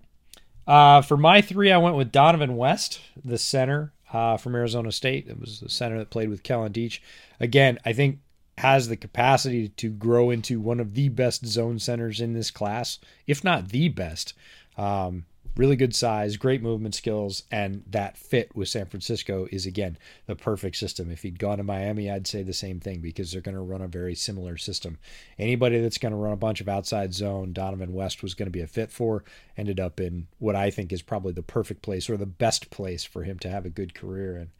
[0.67, 5.27] Uh, for my three, I went with Dohnovan West, the center uh, from Arizona State.
[5.27, 6.99] It was the center that played with Kellen Diesch.
[7.39, 8.19] Again, I think
[8.57, 12.99] has the capacity to grow into one of the best zone centers in this class,
[13.25, 14.33] if not the best.
[14.77, 15.25] Um,
[15.57, 20.35] really good size, great movement skills, and that fit with San Francisco is again the
[20.35, 21.11] perfect system.
[21.11, 23.81] If he'd gone to Miami, I'd say the same thing because they're going to run
[23.81, 24.97] a very similar system.
[25.37, 28.51] Anybody that's going to run a bunch of outside zone, Dohnovan West was going to
[28.51, 29.23] be a fit for.
[29.57, 33.03] Ended up in what I think is probably the perfect place or the best place
[33.03, 34.51] for him to have a good career in.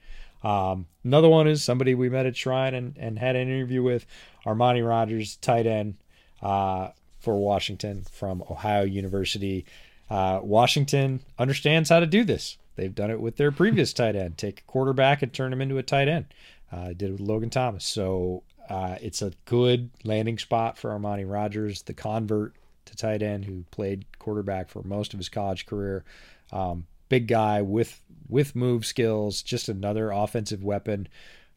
[0.44, 4.06] Um, another one is somebody we met at Shrine and, and had an interview with
[4.46, 5.96] Armani Rogers, tight end
[6.42, 6.90] uh,
[7.20, 9.66] for Washington from Ohio University.
[10.12, 12.58] Uh, Washington understands how to do this.
[12.76, 14.38] They've done it with their previous tight end.
[14.38, 16.26] Take a quarterback and turn him into a tight end.
[16.70, 17.86] Uh, did it with Logan Thomas.
[17.86, 22.56] So uh, it's a good landing spot for Armani Rogers, the convert
[22.86, 26.04] to tight end who played quarterback for most of his college career.
[26.52, 31.08] Um, big guy with with move skills, just another offensive weapon.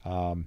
[0.04, 0.46] Um,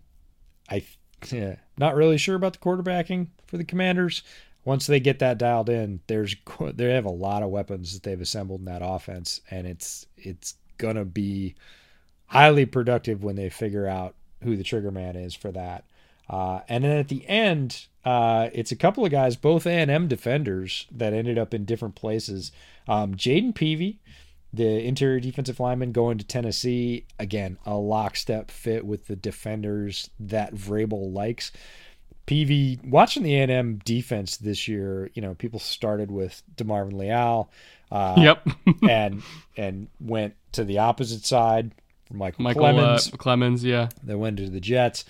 [0.69, 0.83] I
[1.29, 4.23] yeah, not really sure about the quarterbacking for the Commanders.
[4.67, 6.35] Once they get that dialed in, there's
[6.73, 10.55] they have a lot of weapons that they've assembled in that offense, and it's it's
[10.77, 11.55] gonna be
[12.25, 14.13] highly productive when they figure out
[14.43, 15.85] who the trigger man is for that.
[16.29, 19.89] Uh, and then at the end, uh, it's a couple of guys, both A and
[19.89, 22.51] M defenders, that ended up in different places.
[22.89, 23.99] Um, Jayden Peevy,
[24.51, 30.53] the interior defensive lineman, going to Tennessee again, a lockstep fit with the defenders that
[30.53, 31.53] Vrabel likes.
[32.27, 37.49] PV watching the A&M defense this year, you know, people started with DeMarvin Leal,
[37.91, 38.45] uh, yep.
[38.89, 39.23] and
[39.55, 41.71] and went to the opposite side.
[42.11, 43.89] Michael, Michael Clemons, Uh, Clemons, yeah.
[44.03, 45.03] they went to the Jets.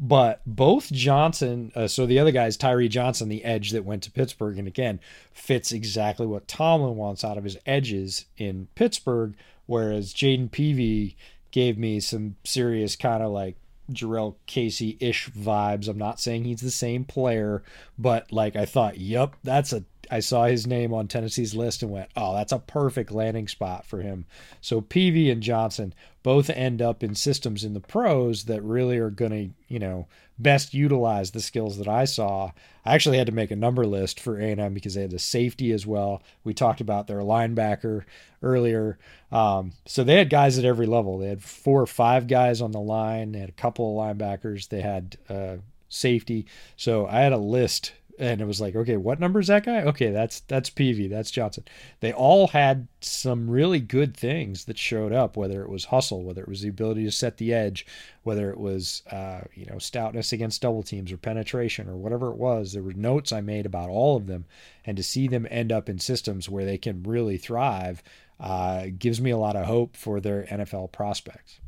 [0.00, 4.04] But both Johnson, uh, so the other guy is Tyree Johnson, the edge that went
[4.04, 5.00] to Pittsburgh, and again
[5.32, 9.34] fits exactly what Tomlin wants out of his edges in Pittsburgh.
[9.66, 11.16] Whereas Jayden Peevy
[11.50, 13.56] gave me some serious kind of like
[13.90, 15.88] Jurrell Casey ish vibes.
[15.88, 17.62] I'm not saying he's the same player,
[17.98, 19.84] but like I thought, yep, that's a.
[20.10, 23.84] I saw his name on Tennessee's list and went, oh, that's a perfect landing spot
[23.84, 24.24] for him.
[24.62, 29.10] So Peevy and Johnson both end up in systems in the pros that really are
[29.10, 30.08] going to, you know,
[30.38, 32.52] best utilize the skills that I saw.
[32.84, 35.72] I actually had to make a number list for A&M because they had the safety
[35.72, 36.22] as well.
[36.44, 38.04] We talked about their linebacker
[38.42, 38.98] earlier.
[39.32, 41.18] Um, so they had guys at every level.
[41.18, 43.32] They had four or five guys on the line.
[43.32, 44.68] They had a couple of linebackers.
[44.68, 45.56] They had uh,
[45.88, 46.46] safety.
[46.76, 49.82] So I had a list and it was like, okay, what number is that guy?
[49.82, 51.64] Okay, that's that's Peevy, that's Johnson.
[52.00, 56.42] They all had some really good things that showed up, whether it was hustle, whether
[56.42, 57.86] it was the ability to set the edge,
[58.24, 62.36] whether it was uh, you know stoutness against double teams or penetration or whatever it
[62.36, 62.72] was.
[62.72, 64.46] There were notes I made about all of them,
[64.84, 68.02] and to see them end up in systems where they can really thrive
[68.40, 71.60] uh, gives me a lot of hope for their NFL prospects.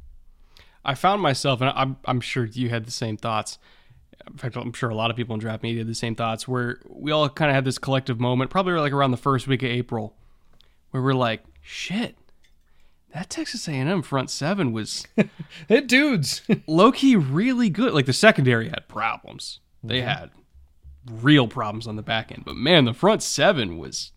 [0.85, 3.59] I found myself, and I'm I'm sure you had the same thoughts
[4.27, 6.47] in fact, I'm sure a lot of people in draft media had the same thoughts
[6.47, 9.63] where we all kind of had this collective moment, probably like around the first week
[9.63, 10.15] of April,
[10.91, 12.17] where we're like, shit,
[13.13, 15.07] that Texas A&M front seven was
[15.69, 17.93] it dudes low key really good.
[17.93, 19.61] Like the secondary had problems.
[19.83, 20.09] They mm-hmm.
[20.09, 20.31] had
[21.11, 24.13] real problems on the back end, but man, the front seven was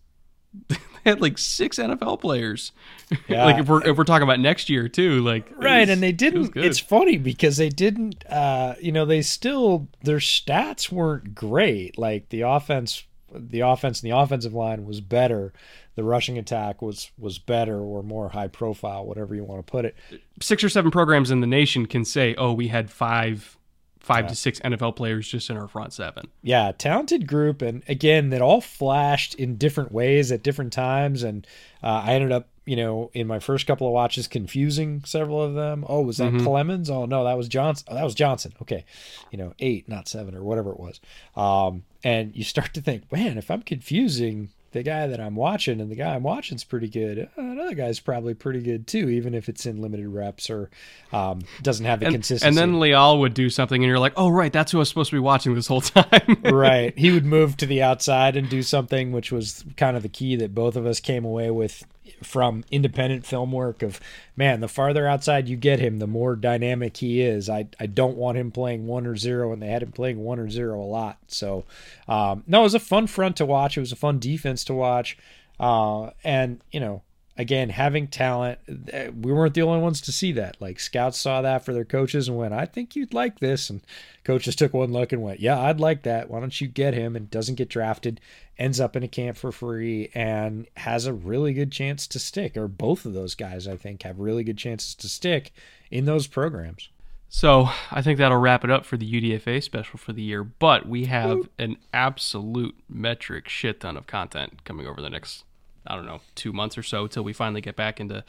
[1.04, 2.72] had like six NFL players.
[3.28, 3.44] Yeah.
[3.44, 6.10] like if we're if we're talking about next year too, like right, was, and they
[6.10, 6.56] didn't.
[6.56, 8.24] It it's funny because they didn't.
[8.26, 11.98] uh You know, they still their stats weren't great.
[11.98, 15.52] Like the offense, the offense and the offensive line was better.
[15.96, 19.84] The rushing attack was was better or more high profile, whatever you want to put
[19.84, 19.94] it.
[20.40, 23.56] Six or seven programs in the nation can say, "Oh, we had five
[24.04, 24.28] five yeah.
[24.28, 26.28] to six NFL players just in our front seven.
[26.42, 31.22] Yeah, talented group, and again, that all flashed in different ways at different times.
[31.22, 31.46] And
[31.82, 35.54] uh, I ended up, you know, in my first couple of watches, confusing several of
[35.54, 35.84] them.
[35.88, 36.46] Oh, was that mm-hmm.
[36.46, 36.90] Clemons?
[36.90, 37.86] Oh no, that was Johnson.
[37.90, 38.52] Oh, that was Johnson.
[38.62, 38.84] Okay,
[39.30, 41.00] you know, eight, not seven, or whatever it was.
[41.36, 45.80] Um, and you start to think, man, if I'm confusing the guy that I'm watching,
[45.80, 47.30] and the guy I'm watching is pretty good.
[47.38, 50.68] Uh, another guy's probably pretty good too, even if it's in limited reps or
[51.12, 52.48] um, doesn't have the and, consistency.
[52.48, 54.88] And then Leal would do something, and you're like, "Oh, right, that's who I was
[54.88, 56.92] supposed to be watching this whole time." right.
[56.98, 60.34] He would move to the outside and do something, which was kind of the key
[60.36, 61.84] that both of us came away with
[62.22, 64.00] from independent film work of
[64.36, 67.48] man the farther outside you get him the more dynamic he is.
[67.48, 70.38] I i don't want him playing one or zero and they had him playing one
[70.38, 71.18] or zero a lot.
[71.28, 71.64] So
[72.08, 73.76] um, no it was a fun front to watch.
[73.76, 75.16] It was a fun defense to watch.
[75.58, 77.02] Uh, and you know
[77.36, 78.58] again, having talent,
[78.92, 80.56] eh, we weren't the only ones to see that.
[80.60, 83.70] Like scouts saw that for their coaches and went, I think you'd like this.
[83.70, 83.82] And
[84.24, 86.30] coaches took one look and went, Yeah, I'd like that.
[86.30, 87.16] Why don't you get him?
[87.16, 88.20] And doesn't get drafted,
[88.58, 92.56] ends up in a camp for free, and has a really good chance to stick.
[92.56, 95.52] Or both of those guys, I think, have really good chances to stick
[95.90, 96.88] in those programs.
[97.28, 100.44] So I think that'll wrap it up for the UDFA special for the year.
[100.44, 105.44] But we have an absolute metric shit ton of content coming over the next
[105.86, 108.24] I don't know, two months or so till we finally get back into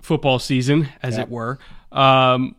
[0.00, 1.26] football season, as yep.
[1.26, 1.58] it were.
[1.90, 2.56] Um,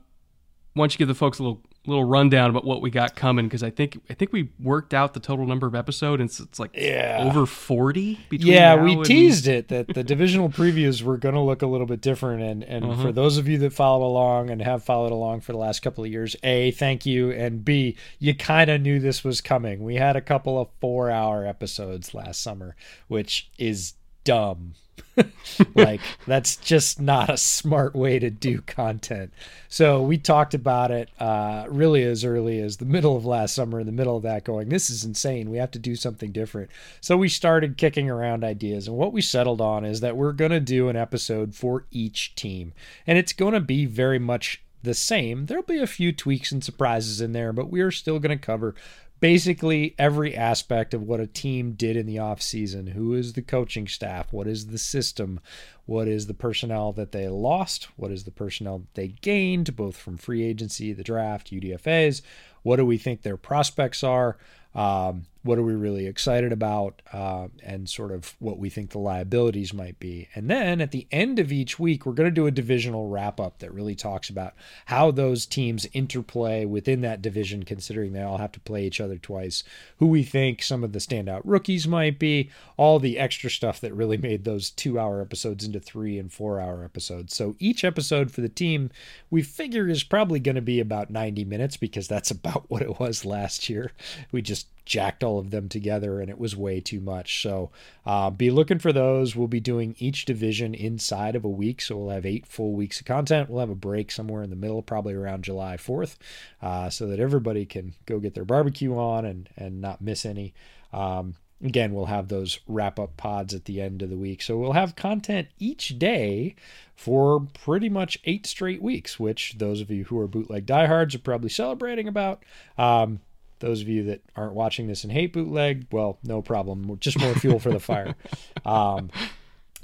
[0.73, 3.45] why don't you give the folks a little little rundown about what we got coming?
[3.45, 6.21] Because I think I think we worked out the total number of episodes.
[6.21, 7.17] It's, it's like yeah.
[7.21, 8.19] over forty.
[8.31, 9.05] yeah, we and...
[9.05, 12.41] teased it that the divisional previews were going to look a little bit different.
[12.41, 13.01] And and uh-huh.
[13.01, 16.03] for those of you that follow along and have followed along for the last couple
[16.03, 19.83] of years, a thank you, and b you kind of knew this was coming.
[19.83, 22.75] We had a couple of four hour episodes last summer,
[23.07, 23.93] which is
[24.23, 24.73] dumb.
[25.75, 29.31] like that's just not a smart way to do content.
[29.69, 33.79] So we talked about it uh, really as early as the middle of last summer.
[33.79, 35.49] In the middle of that, going, this is insane.
[35.49, 36.69] We have to do something different.
[37.01, 40.51] So we started kicking around ideas, and what we settled on is that we're going
[40.51, 42.73] to do an episode for each team,
[43.05, 45.45] and it's going to be very much the same.
[45.45, 48.45] There'll be a few tweaks and surprises in there, but we are still going to
[48.45, 48.75] cover
[49.23, 52.89] basically every aspect of what a team did in the offseason.
[52.89, 54.33] Who is the coaching staff?
[54.33, 55.39] What is the system?
[55.85, 57.87] What is the personnel that they lost?
[57.95, 62.21] What is the personnel that they gained, both from free agency, the draft, UDFAs?
[62.63, 64.35] What do we think their prospects are?
[64.75, 68.97] Um, what are we really excited about uh, and sort of what we think the
[68.97, 70.29] liabilities might be.
[70.35, 73.39] And then at the end of each week we're going to do a divisional wrap
[73.39, 74.53] up that really talks about
[74.85, 79.17] how those teams interplay within that division considering they all have to play each other
[79.17, 79.63] twice
[79.97, 83.93] who we think some of the standout rookies might be all the extra stuff that
[83.93, 87.35] really made those two hour episodes into three and four hour episodes.
[87.35, 88.89] So each episode for the team
[89.29, 92.99] we figure is probably going to be about 90 minutes because that's about what it
[92.99, 93.91] was last year.
[94.31, 97.41] We just jacked all of them together and it was way too much.
[97.41, 97.71] So
[98.05, 99.35] uh, be looking for those.
[99.35, 101.81] We'll be doing each division inside of a week.
[101.81, 103.49] So we'll have eight full weeks of content.
[103.49, 106.15] We'll have a break somewhere in the middle, probably around July 4th,
[106.61, 110.53] uh, so that everybody can go get their barbecue on and, and not miss any.
[110.91, 114.41] Um, again, we'll have those wrap up pods at the end of the week.
[114.41, 116.55] So we'll have content each day
[116.95, 121.19] for pretty much eight straight weeks, which those of you who are bootleg diehards are
[121.19, 122.43] probably celebrating about.
[122.77, 123.21] Um,
[123.63, 126.97] those of you that aren't watching this and hate bootleg, well, no problem.
[126.99, 128.15] Just more fuel for the fire.
[128.65, 129.09] Um,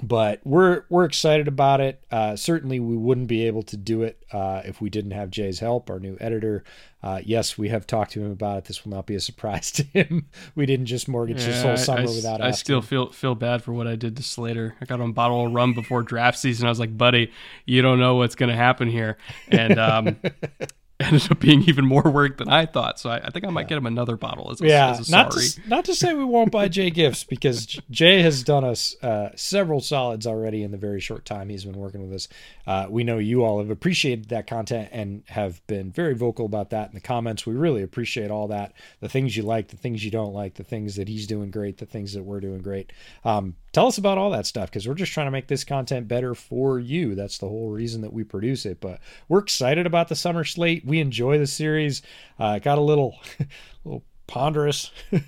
[0.02, 2.02] but we're we're excited about it.
[2.10, 5.58] Uh, certainly, we wouldn't be able to do it uh, if we didn't have Jay's
[5.58, 6.64] help, our new editor.
[7.02, 8.64] Uh, yes, we have talked to him about it.
[8.64, 10.28] This will not be a surprise to him.
[10.54, 12.40] we didn't just mortgage yeah, his whole summer I, without.
[12.40, 12.64] I asking.
[12.64, 14.76] still feel feel bad for what I did to Slater.
[14.80, 16.66] I got him a bottle of rum before draft season.
[16.66, 17.30] I was like, buddy,
[17.66, 20.16] you don't know what's going to happen here, and um,
[21.00, 22.98] ended up being even more work than I thought.
[23.00, 23.68] So I, I think I might yeah.
[23.68, 26.24] get him another bottle as a, yeah, as a not to, not to say we
[26.24, 30.76] won't buy Jay gifts because Jay has done us uh, several solids already in the
[30.76, 32.28] very short time he's been working with us.
[32.66, 36.70] Uh, we know you all have appreciated that content and have been very vocal about
[36.70, 37.46] that in the comments.
[37.46, 38.72] We really appreciate all that.
[39.00, 41.78] The things you like, the things you don't like, the things that he's doing great,
[41.78, 42.92] the things that we're doing great.
[43.24, 46.08] Um, tell us about all that stuff because we're just trying to make this content
[46.08, 47.14] better for you.
[47.14, 48.80] That's the whole reason that we produce it.
[48.80, 50.84] But we're excited about the summer slate.
[50.84, 52.02] We enjoy the series.
[52.38, 53.46] Uh, got a little, a
[53.84, 54.90] little ponderous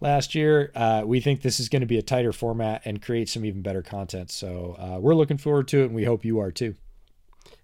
[0.00, 0.70] last year.
[0.74, 3.62] Uh, we think this is going to be a tighter format and create some even
[3.62, 4.30] better content.
[4.30, 6.74] So uh, we're looking forward to it, and we hope you are too.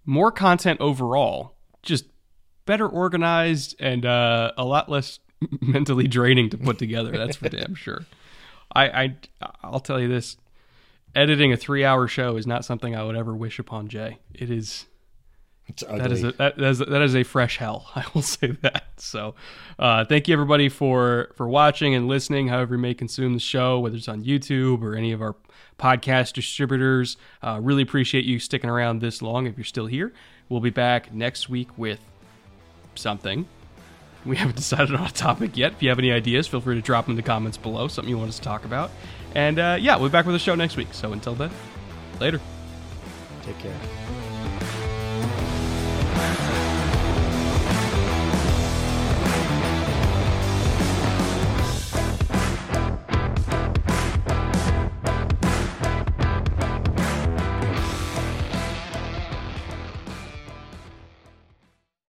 [0.07, 2.05] More content overall, just
[2.67, 5.19] better organized and uh, a lot less
[5.61, 7.11] mentally draining to put together.
[7.13, 8.05] That's for damn sure.
[8.73, 9.17] I, I
[9.63, 10.37] I'll tell you this:
[11.15, 14.19] editing a three-hour show is not something I would ever wish upon Jay.
[14.35, 14.87] It is.
[15.89, 17.91] That is a that, that is a, that is a fresh hell.
[17.97, 18.85] I will say that.
[18.99, 19.35] So,
[19.79, 22.49] uh, thank you everybody for for watching and listening.
[22.49, 25.37] However, you may consume the show, whether it's on YouTube or any of our
[25.79, 27.17] podcast distributors.
[27.43, 29.47] Uh, really appreciate you sticking around this long.
[29.47, 30.13] If you're still here,
[30.51, 32.01] we'll be back next week with
[32.95, 33.47] something.
[34.25, 35.73] We haven't decided on a topic yet.
[35.73, 38.11] If you have any ideas, feel free to drop them in the comments below, something
[38.11, 38.91] you want us to talk about.
[39.35, 40.89] And uh, yeah, we'll be back with the show next week.
[40.93, 41.51] So until then,
[42.21, 42.41] later.
[43.43, 43.75] Take care.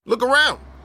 [0.06, 0.60] Look around.